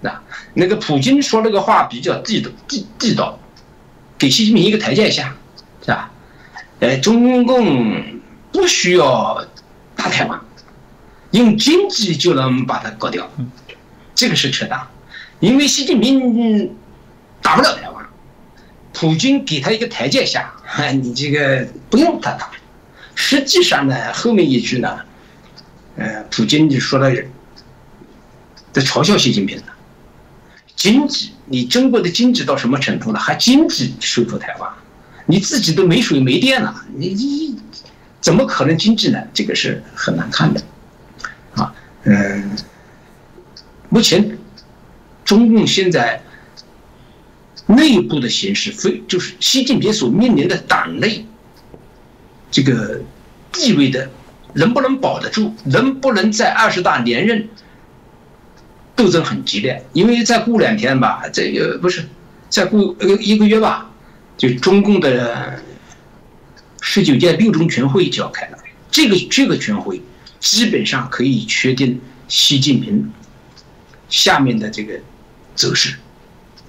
[0.00, 0.22] 那
[0.54, 3.38] 那个普京说那个话比较地道地地道，
[4.16, 5.34] 给习近平一个台阶下，
[5.82, 6.10] 是吧？
[6.80, 8.20] 呃，中共
[8.52, 9.44] 不需要
[9.94, 10.40] 打台湾，
[11.32, 13.28] 用经济就能把它搞掉，
[14.14, 14.86] 这个是扯淡，
[15.40, 16.74] 因为习近平
[17.42, 18.06] 打不了台湾，
[18.92, 20.54] 普京给他一个台阶下，
[21.02, 22.50] 你这个不用他打，
[23.14, 25.00] 实际上呢，后面一句呢？
[25.96, 27.10] 呃，普京就说了，
[28.72, 29.64] 在嘲笑习近平呢。
[30.74, 33.18] 经济，你中国的经济到什么程度了？
[33.18, 34.70] 还经济收复台湾？
[35.24, 37.58] 你自己都没水没电了，你你
[38.20, 39.18] 怎么可能经济呢？
[39.32, 40.62] 这个是很难看的。
[41.54, 41.74] 啊，
[42.04, 42.50] 嗯，
[43.88, 44.36] 目前
[45.24, 46.22] 中共现在
[47.66, 51.26] 内部的形势，非就是习近平所面临的党内
[52.50, 53.00] 这个
[53.50, 54.10] 地位的。
[54.56, 55.54] 能不能保得住？
[55.64, 57.48] 能不能在二十大连任？
[58.96, 62.08] 斗争很激烈，因为再过两天吧，这个不是
[62.48, 63.90] 再过呃一个月吧，
[64.38, 65.60] 就中共的
[66.80, 68.58] 十九届六中全会就要开了。
[68.90, 70.00] 这个这个全会
[70.40, 73.12] 基本上可以确定习近平
[74.08, 74.98] 下面的这个
[75.54, 75.96] 走势，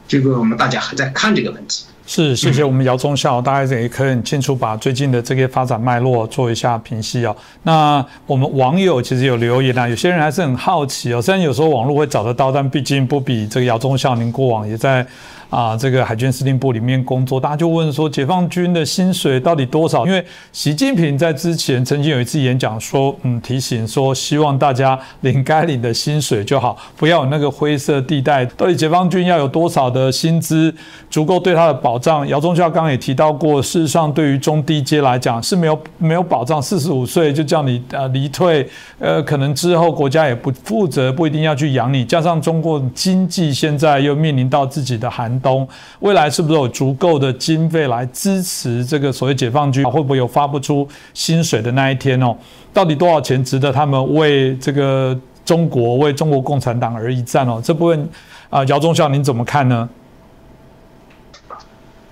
[0.06, 1.86] 这个我们大家还在看这个问题。
[2.08, 7.36] 是，谢谢我们姚忠孝，大家也可以很清楚把最近的这个发展脉络做一下评析哦。
[7.64, 15.06] 那我们网友其实有留言啊，有些人还是很好奇哦，虽然有时候网络会找得到，但毕竟不比这个姚忠孝您过往也在。
[15.50, 20.06] 啊，这个海军司令部里面工作，大家就问说，解放军的薪水到底多少？
[20.06, 20.22] 因为
[20.52, 28.46] 习近平在之前曾经有一次演讲说，嗯，提醒说，希望大家领该领的薪水就好，不要有那个灰色地带。
[28.58, 30.74] 到底解放军要有多少的薪资
[31.10, 32.28] 足够对他的保障？
[32.28, 38.68] 姚忠孝刚刚也提到过，事实上对于中低阶来讲是没有没有保障，四十五岁就叫你呃离退，
[39.00, 42.04] 呃，可能之后国家也不负责，不一定要去养你。
[42.04, 45.37] 加上中国经济现在又面临到自己的寒。
[45.42, 45.68] 东
[46.00, 49.84] 未来是不是有足够的经费来支持这个所谓解放军？
[49.86, 52.36] 会不会有发不出薪水的那一天哦？
[52.74, 57.62] 到底多少钱值得他们为这个中国、为中国共产党而一战哦？
[57.64, 58.10] 这部分
[58.50, 59.90] 啊，姚忠孝您怎么看呢？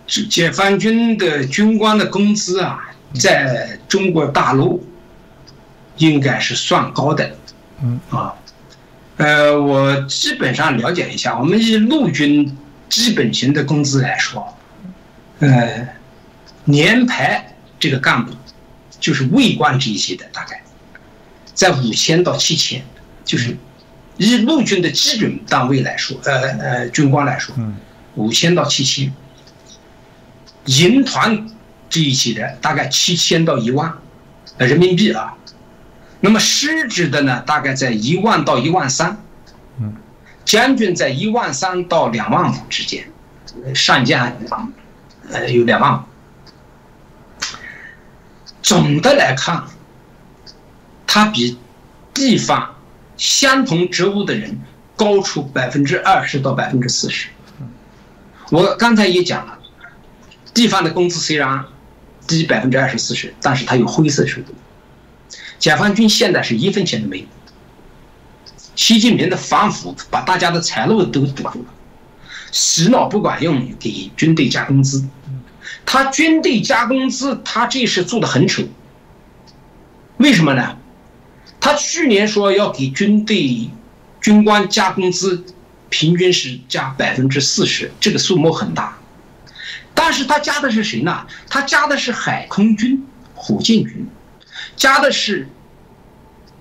[0.07, 2.80] 解放军的军官的工资啊，
[3.13, 4.84] 在中国大陆
[5.97, 7.30] 应该是算高的，
[7.84, 8.34] 嗯啊，
[9.17, 12.55] 呃，我基本上了解一下，我们以陆军。
[12.95, 14.57] 基本型的工资来说，
[15.39, 15.85] 呃，
[16.63, 18.31] 连排这个干部，
[19.01, 20.63] 就是尉官这一些的，大概
[21.53, 22.85] 在五千到七千，
[23.25, 23.57] 就是
[24.15, 27.53] 以陆军的基准单位来说，呃呃，军官来说，
[28.13, 29.13] 五千到七千，
[30.63, 31.49] 营团
[31.89, 33.93] 这一些的大概七千到一万，
[34.57, 35.35] 呃人民币啊，
[36.21, 39.21] 那么师职的呢，大概在一万到一万三。
[40.45, 43.11] 将军在一万三到两万五之间，
[43.73, 44.31] 上将
[45.31, 46.01] 呃有两万五。
[48.61, 49.63] 总的来看，
[51.05, 51.57] 他比
[52.13, 52.75] 地方
[53.17, 54.59] 相同职务的人
[54.95, 57.27] 高出百分之二十到百分之四十。
[58.51, 59.59] 我刚才也讲了，
[60.53, 61.65] 地方的工资虽然
[62.27, 64.47] 低百分之二十四十，但是它有灰色收入。
[65.57, 67.25] 解放军现在是一分钱都没有。
[68.76, 71.65] 习近平的反腐把大家的财路都堵住了，
[72.51, 75.07] 洗脑不管用，给军队加工资。
[75.86, 78.63] 他军队加工资，他这事做的很丑。
[80.17, 80.78] 为什么呢？
[81.59, 83.69] 他去年说要给军队
[84.21, 85.45] 军官加工资，
[85.89, 88.97] 平均是加百分之四十，这个数目很大。
[89.93, 91.26] 但是他加的是谁呢？
[91.49, 94.07] 他加的是海空军、火箭军，
[94.76, 95.47] 加的是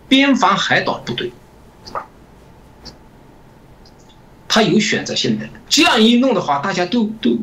[0.08, 1.32] 边防海岛部队。
[4.54, 7.36] 他有选择性的，这样一弄的话，大家都都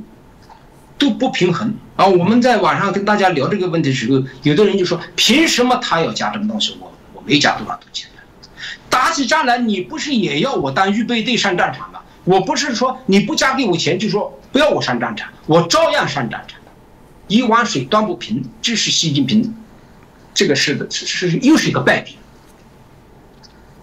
[0.98, 2.08] 都不平衡啊！
[2.08, 6.78] 我们在网上跟大家聊这个问题的时候，有的人就说：凭什么他要加这么东西？
[6.80, 8.06] 我我没加多少东西。
[8.90, 12.00] 打起仗来，你不是也要我当预备队上战场吗？
[12.24, 16.58] 我不是说你不加给我钱就说不要我上战场，我照样上战场。
[17.28, 19.54] 一碗水端不平，这是习近平
[20.34, 22.16] 这个是的，是是又是一个败笔。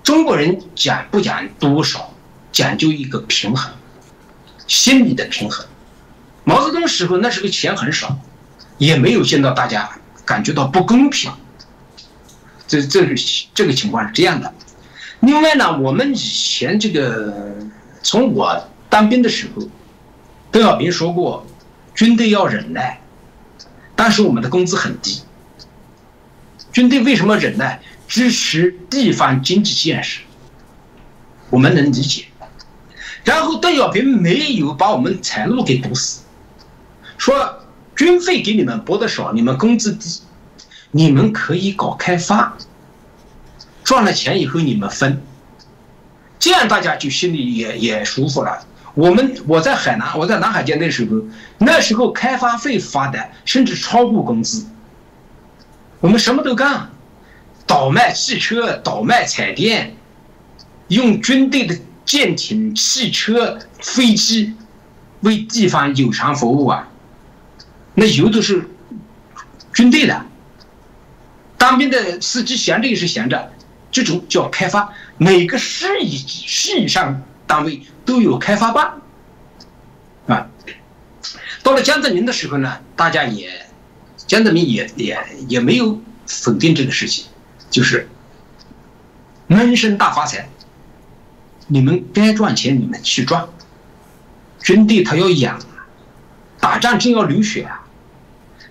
[0.03, 2.15] 中国人讲不讲多少？
[2.59, 3.73] 讲究一个平衡，
[4.67, 5.65] 心理的平衡。
[6.43, 8.19] 毛泽东时候那时候钱很少，
[8.79, 9.89] 也没有见到大家
[10.25, 11.31] 感觉到不公平。
[12.67, 14.53] 这这是这个情况是这样的。
[15.21, 17.55] 另外呢，我们以前这个
[18.03, 19.63] 从我当兵的时候，
[20.51, 21.47] 邓小平说过，
[21.95, 23.01] 军队要忍耐，
[23.95, 25.23] 但是我们的工资很低。
[26.73, 27.81] 军队为什么忍耐？
[28.09, 30.23] 支持地方经济建设，
[31.51, 32.25] 我们能理解。
[33.25, 36.23] 然后邓小平没有把我们财路给堵死，
[37.19, 37.59] 说
[37.95, 40.21] 军费给你们拨的少，你们工资低，
[40.93, 42.57] 你们可以搞开发，
[43.85, 45.21] 赚了钱以后你们分，
[46.39, 48.65] 这样大家就心里也也舒服了。
[48.95, 51.21] 我们我在海南，我在南海舰队时候，
[51.59, 54.65] 那时候开发费发的甚至超过工资，
[56.01, 56.91] 我们什么都干，
[57.67, 59.95] 倒卖汽车，倒卖彩电，
[60.87, 61.77] 用军队的。
[62.09, 64.55] 舰艇、汽车、飞机
[65.21, 66.89] 为地方有偿服务啊，
[67.93, 68.67] 那油都是
[69.75, 70.25] 军队的。
[71.59, 73.53] 当兵的司机闲着也是闲着，
[73.91, 74.91] 这种叫开发。
[75.19, 79.03] 每个市以市以上单位都有开发办
[80.29, 80.49] 啊。
[81.63, 83.67] 到了江泽民的时候呢，大家也
[84.27, 87.27] 江泽民也也也没有否定这个事情，
[87.69, 88.09] 就是
[89.47, 90.49] 闷声大发财。
[91.69, 93.47] 你们该赚钱，你们去赚。
[94.61, 95.59] 军队他要养，
[96.59, 97.87] 打仗真要流血啊。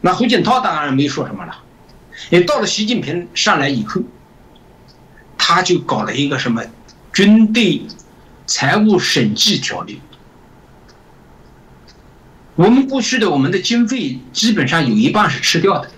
[0.01, 1.57] 那胡锦涛当然没说什么了。
[2.29, 4.01] 也到了习近平上来以后，
[5.37, 6.63] 他就搞了一个什么
[7.13, 7.83] 军队
[8.45, 10.01] 财务审计条例。
[12.55, 15.91] 我们过去的我们的经费基本上有一半是吃掉的。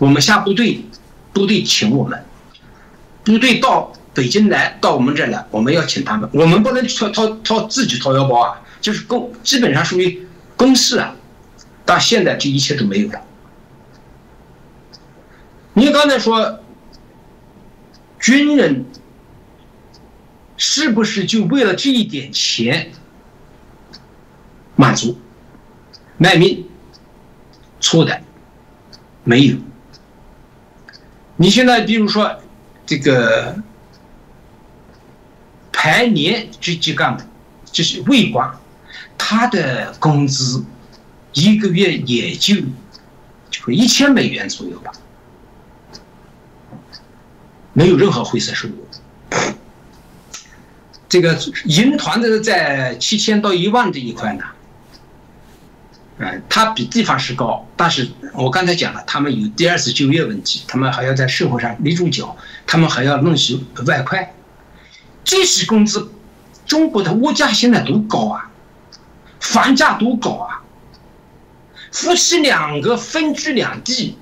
[0.00, 0.84] 我们下部队，
[1.32, 2.24] 部队请我们，
[3.22, 10.26] 部队到北京来，到我们这来，我们要请他们，我们不能掏掏掏自己掏腰包啊，就是公基本上属于
[10.56, 11.14] 公事啊。
[11.84, 13.20] 但现在这一切都没有了。
[15.74, 16.60] 你刚才说，
[18.20, 18.84] 军人
[20.56, 22.92] 是不是就为了这一点钱
[24.76, 25.18] 满足？
[26.18, 26.64] 卖命，
[27.80, 28.20] 错的，
[29.24, 29.56] 没有。
[31.36, 32.38] 你现在比如说
[32.86, 33.56] 这个
[35.82, 37.24] 排年这级干部，
[37.72, 38.48] 就是卫官，
[39.18, 40.64] 他的工资
[41.32, 42.54] 一个月也就
[43.50, 44.92] 就一千美元左右吧，
[47.72, 48.86] 没有任何灰色收入。
[51.08, 54.44] 这个营团的在七千到一万这一块呢。
[56.18, 62.36] 嗯，它比地方是高，但是我刚才讲了，他们有第二次就业问题，他们还要在社会上立住脚，
[62.68, 64.32] 他们还要弄些外快，
[65.24, 66.10] 这些工资，
[66.66, 68.50] 中国的物价现在多高啊，
[69.40, 70.62] 房价多高啊，
[71.90, 74.16] 夫妻两个分居两地，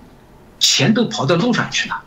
[0.59, 2.03] 钱都跑到路上去了，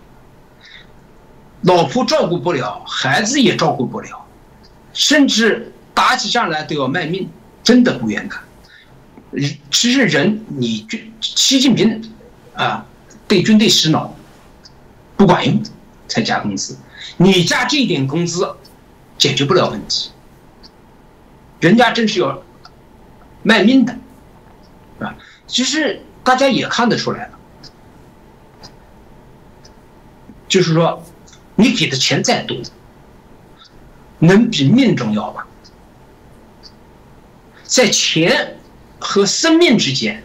[1.61, 4.25] 老婆照顾不了，孩子也照顾不了，
[4.93, 7.29] 甚至打起仗来都要卖命，
[7.63, 8.39] 真的不愿干。
[9.71, 12.13] 其实人，你军习近平
[12.53, 12.85] 啊，
[13.27, 14.15] 对军队洗脑
[15.17, 15.63] 不管用，
[16.07, 16.77] 才加工资。
[17.17, 18.55] 你加这点工资，
[19.17, 20.11] 解决不了问题。
[21.59, 22.43] 人家真是要
[23.43, 23.97] 卖命的，
[24.99, 25.15] 啊，
[25.47, 27.39] 其实大家也看得出来了，
[30.47, 31.03] 就是说，
[31.55, 32.57] 你给的钱再多，
[34.19, 35.43] 能比命重要吗？
[37.63, 38.57] 在钱。
[39.05, 40.23] 和生命之间，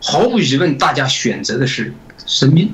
[0.00, 1.92] 毫无疑问，大家选择的是
[2.24, 2.72] 生命，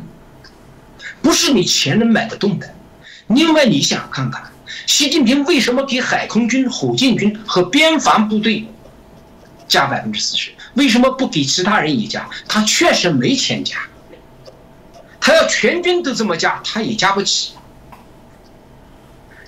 [1.22, 2.74] 不是你钱能买得动的。
[3.28, 4.52] 另外，你想看看，
[4.86, 8.66] 习近平为什么给海空军、火箭军和边防部队
[9.66, 10.50] 加百分之四十？
[10.74, 12.28] 为什么不给其他人也加？
[12.48, 13.76] 他确实没钱加，
[15.20, 17.52] 他要全军都这么加，他也加不起。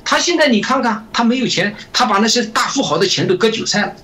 [0.04, 3.94] 他现在你看看，他没有钱，他把那些大富豪的钱都割韭菜了。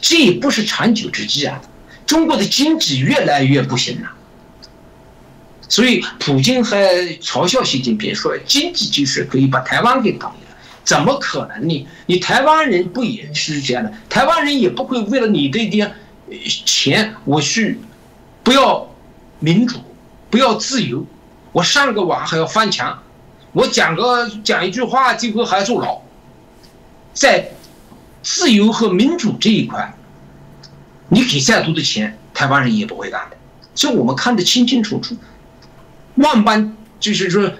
[0.00, 1.60] 这也不是长久之计啊！
[2.06, 4.10] 中国的经济越来越不行了，
[5.72, 6.76] 所以普京还
[7.16, 10.34] 嘲笑习近平说：“经济就是可以把台湾给搞了。”
[10.84, 11.88] 怎么可能呢？
[12.04, 13.90] 你台湾人不也是这样的？
[14.06, 15.90] 台湾人也不会为了你这一点
[16.66, 17.78] 钱，我去
[18.42, 18.86] 不要
[19.38, 19.78] 民主，
[20.28, 21.06] 不要自由，
[21.52, 23.02] 我上个网还要翻墙，
[23.52, 26.02] 我讲个讲一句话，最后还要坐牢，
[27.14, 27.48] 在。
[28.24, 29.96] 自由和民主这一块，
[31.08, 33.36] 你给再多的钱，台湾人也不会干的。
[33.74, 35.16] 这我们看得清清楚楚。
[36.16, 37.50] 万般就是说，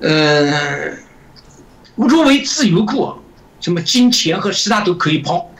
[0.00, 0.90] 呃，
[1.94, 3.14] 若为自由故，
[3.60, 5.50] 什么金钱和其他都可以抛，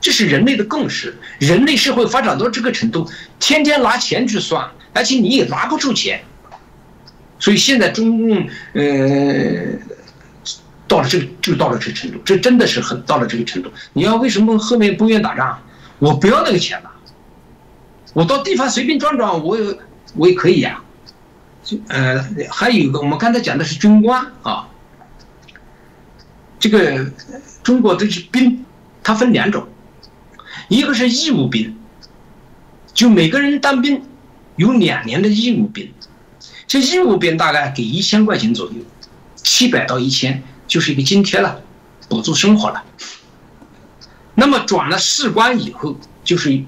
[0.00, 1.16] 这是人类的共识。
[1.38, 3.08] 人类社会发展到这个程度，
[3.38, 6.20] 天天拿钱去算，而且你也拿不出钱。
[7.38, 9.78] 所以现在中共，呃。
[10.88, 13.68] 到了这个就到了这个程度，这真的是很到了这个程度。
[13.92, 15.60] 你要为什么后面不愿打仗？
[15.98, 16.90] 我不要那个钱了，
[18.12, 19.58] 我到地方随便转转，我
[20.14, 20.80] 我也可以呀。
[21.88, 24.68] 呃，还有一个，我们刚才讲的是军官啊，
[26.58, 27.10] 这个
[27.62, 28.64] 中国的兵，
[29.02, 29.66] 它分两种，
[30.68, 31.76] 一个是义务兵，
[32.94, 34.02] 就每个人当兵
[34.56, 35.92] 有两年的义务兵，
[36.66, 38.74] 这义务兵大概给一千块钱左右，
[39.36, 40.42] 七百到一千。
[40.68, 41.60] 就是一个津贴了，
[42.08, 42.82] 补助生活了。
[44.34, 46.60] 那么转了士官以后，就是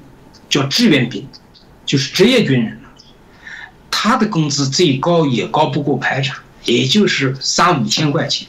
[0.48, 1.26] 叫志愿兵，
[1.84, 2.77] 就是职业军人。
[3.90, 8.48] 他的工资最高也高不过排长，也就是三五千块钱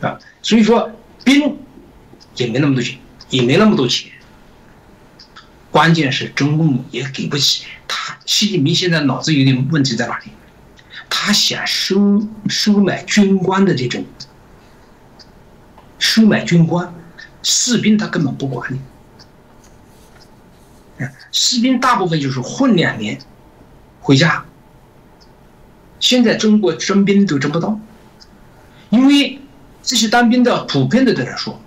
[0.00, 0.18] 啊。
[0.42, 0.90] 所以说
[1.24, 1.56] 兵
[2.36, 2.98] 也没那么多钱，
[3.30, 4.10] 也没那么多钱。
[5.70, 8.16] 关键是中共也给不起他。
[8.26, 10.30] 习近平现在脑子有点问题在哪里？
[11.10, 14.04] 他想收收买军官的这种，
[15.98, 16.94] 收买军官，
[17.42, 18.80] 士兵他根本不管你。
[21.32, 23.18] 士兵大部分就是混两年，
[24.04, 24.44] 回家。
[25.98, 27.80] 现在中国征兵都征不到，
[28.90, 29.40] 因为
[29.82, 31.58] 这些当兵的普遍的在那说，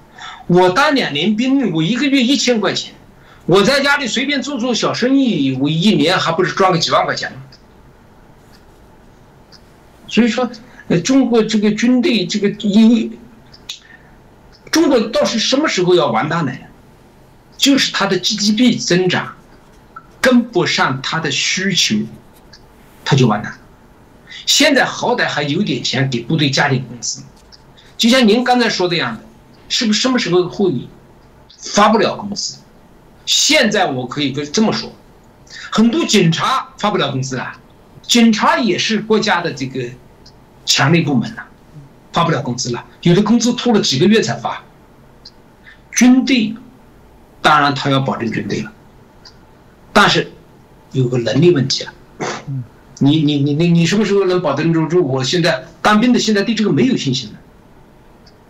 [0.45, 2.93] 我当两年兵，我一个月一千块钱，
[3.47, 7.37] 我在家里随便做做小生意，我一年还不是赚个几万块钱吗？
[10.07, 10.47] 所以说，
[10.89, 13.17] 呃，中国这个军队这个因，
[14.69, 16.51] 中国到是什么时候要完蛋呢？
[17.57, 19.35] 就是它的 GDP 增长
[20.21, 21.95] 跟不上它的需求，
[23.07, 23.57] 他就完蛋。
[24.45, 27.23] 现在好歹还有点钱给部队加点工资，
[27.97, 29.23] 就像您刚才说的样的，
[29.69, 30.73] 是不是什么时候会
[31.57, 32.57] 发不了工资？
[33.25, 34.91] 现在我可以跟这么说，
[35.71, 37.57] 很多警察发不了工资啊，
[38.01, 39.85] 警察也是国家的这个
[40.65, 41.43] 强力部门呐，
[42.11, 44.61] 发不了工资了，有的工资拖了几个月才发。
[45.91, 46.53] 军队，
[47.41, 48.73] 当然他要保证军队了，
[49.93, 50.29] 但是
[50.91, 51.93] 有个能力问题啊。
[52.99, 55.03] 你你你你你什么时候能保证住住？
[55.03, 57.35] 我现在当兵的现在对这个没有信心了。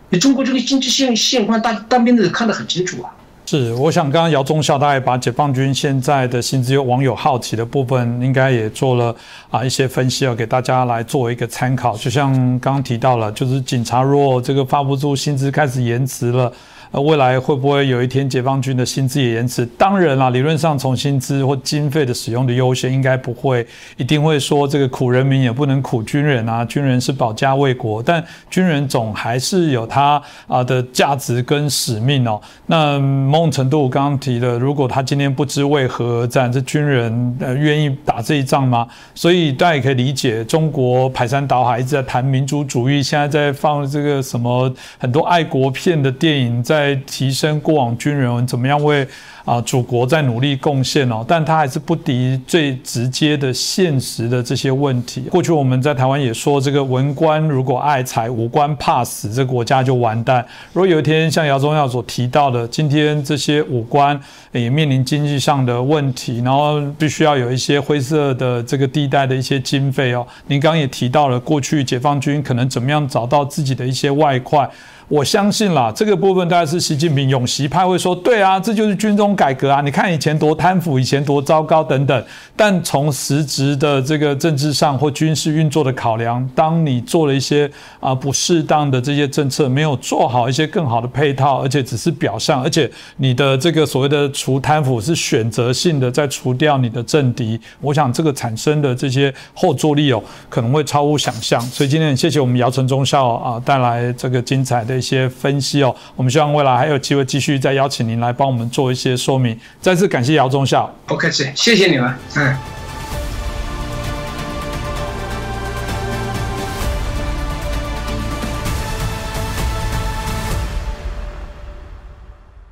[0.09, 3.11] 你中国这个经济现现况，大当兵的看得很清楚啊。
[3.45, 9.15] 是，我想刚刚姚忠孝大概把解放军现在的薪资，有网友好奇的部分，应该也做了
[9.49, 11.95] 啊一些分析，要给大家来做一个参考。
[11.95, 16.51] 就像刚刚提到了，就是警察若这个发不出薪资，开始延迟了。
[16.91, 19.65] 呃，未来会不会有一天解放军的薪资也延迟？
[19.77, 32.39] 当然啦，理论上从薪资或经费的使用的优先，应该不会一定会说这个苦人民也不能苦军人啊，军人是保家卫国，但军人总还是有他啊的价值跟使命哦。
[32.67, 38.87] 那某种程度，我刚刚提的，如果他今天不知为何而战，这军人呃愿意打这一仗吗？
[39.13, 46.76] 所以大家也可以理解，中国排山倒海一直在谈民族主义，现在在放这个什么很多爱国片的电影在。
[46.77, 49.07] 在提升过往军人怎么样为
[49.43, 55.21] 啊祖国在努力贡献哦，但他还是不敌最直接的现实的这些问题。
[55.21, 60.45] 过去我们在台湾也说，这个文官如果爱财，武官怕死，这国家就完蛋。
[60.73, 64.19] 如果有一天像姚宗耀所提到的，今天这些武官
[64.51, 70.27] 也面临经济上的问题，然后必须要有一些灰色的这个地带的一些经费哦。
[70.47, 74.69] 您刚刚也提到了，过去解放军可能怎么样找到自己的一些外快。
[75.09, 79.79] 我相信啦，这个部分大概是习近平永习派会说，对啊，这就是军中改革啊！
[79.79, 82.25] 你看以前多贪腐，以前多糟糕等等。
[82.57, 87.71] 但从实质的这个政治上或军事运作的考量，当你做了一些
[88.01, 101.61] 啊不适当的这些政策，没有做好一些更好的配套，而且只是表象，而且你的这个所谓的除贪腐是选择性的，在除掉你的政敌，我想这个产生的这些后坐力哦，可能会超乎想象。
[101.61, 104.96] 所以今天谢谢我们姚晨中校啊带来这个精彩的。
[104.97, 109.57] 一些分析哦，我们希望未来还有机会继续再邀请您来帮我们做一些说明。
[109.79, 112.86] 再次感谢姚忠孝，不客气，谢谢你们，嗯。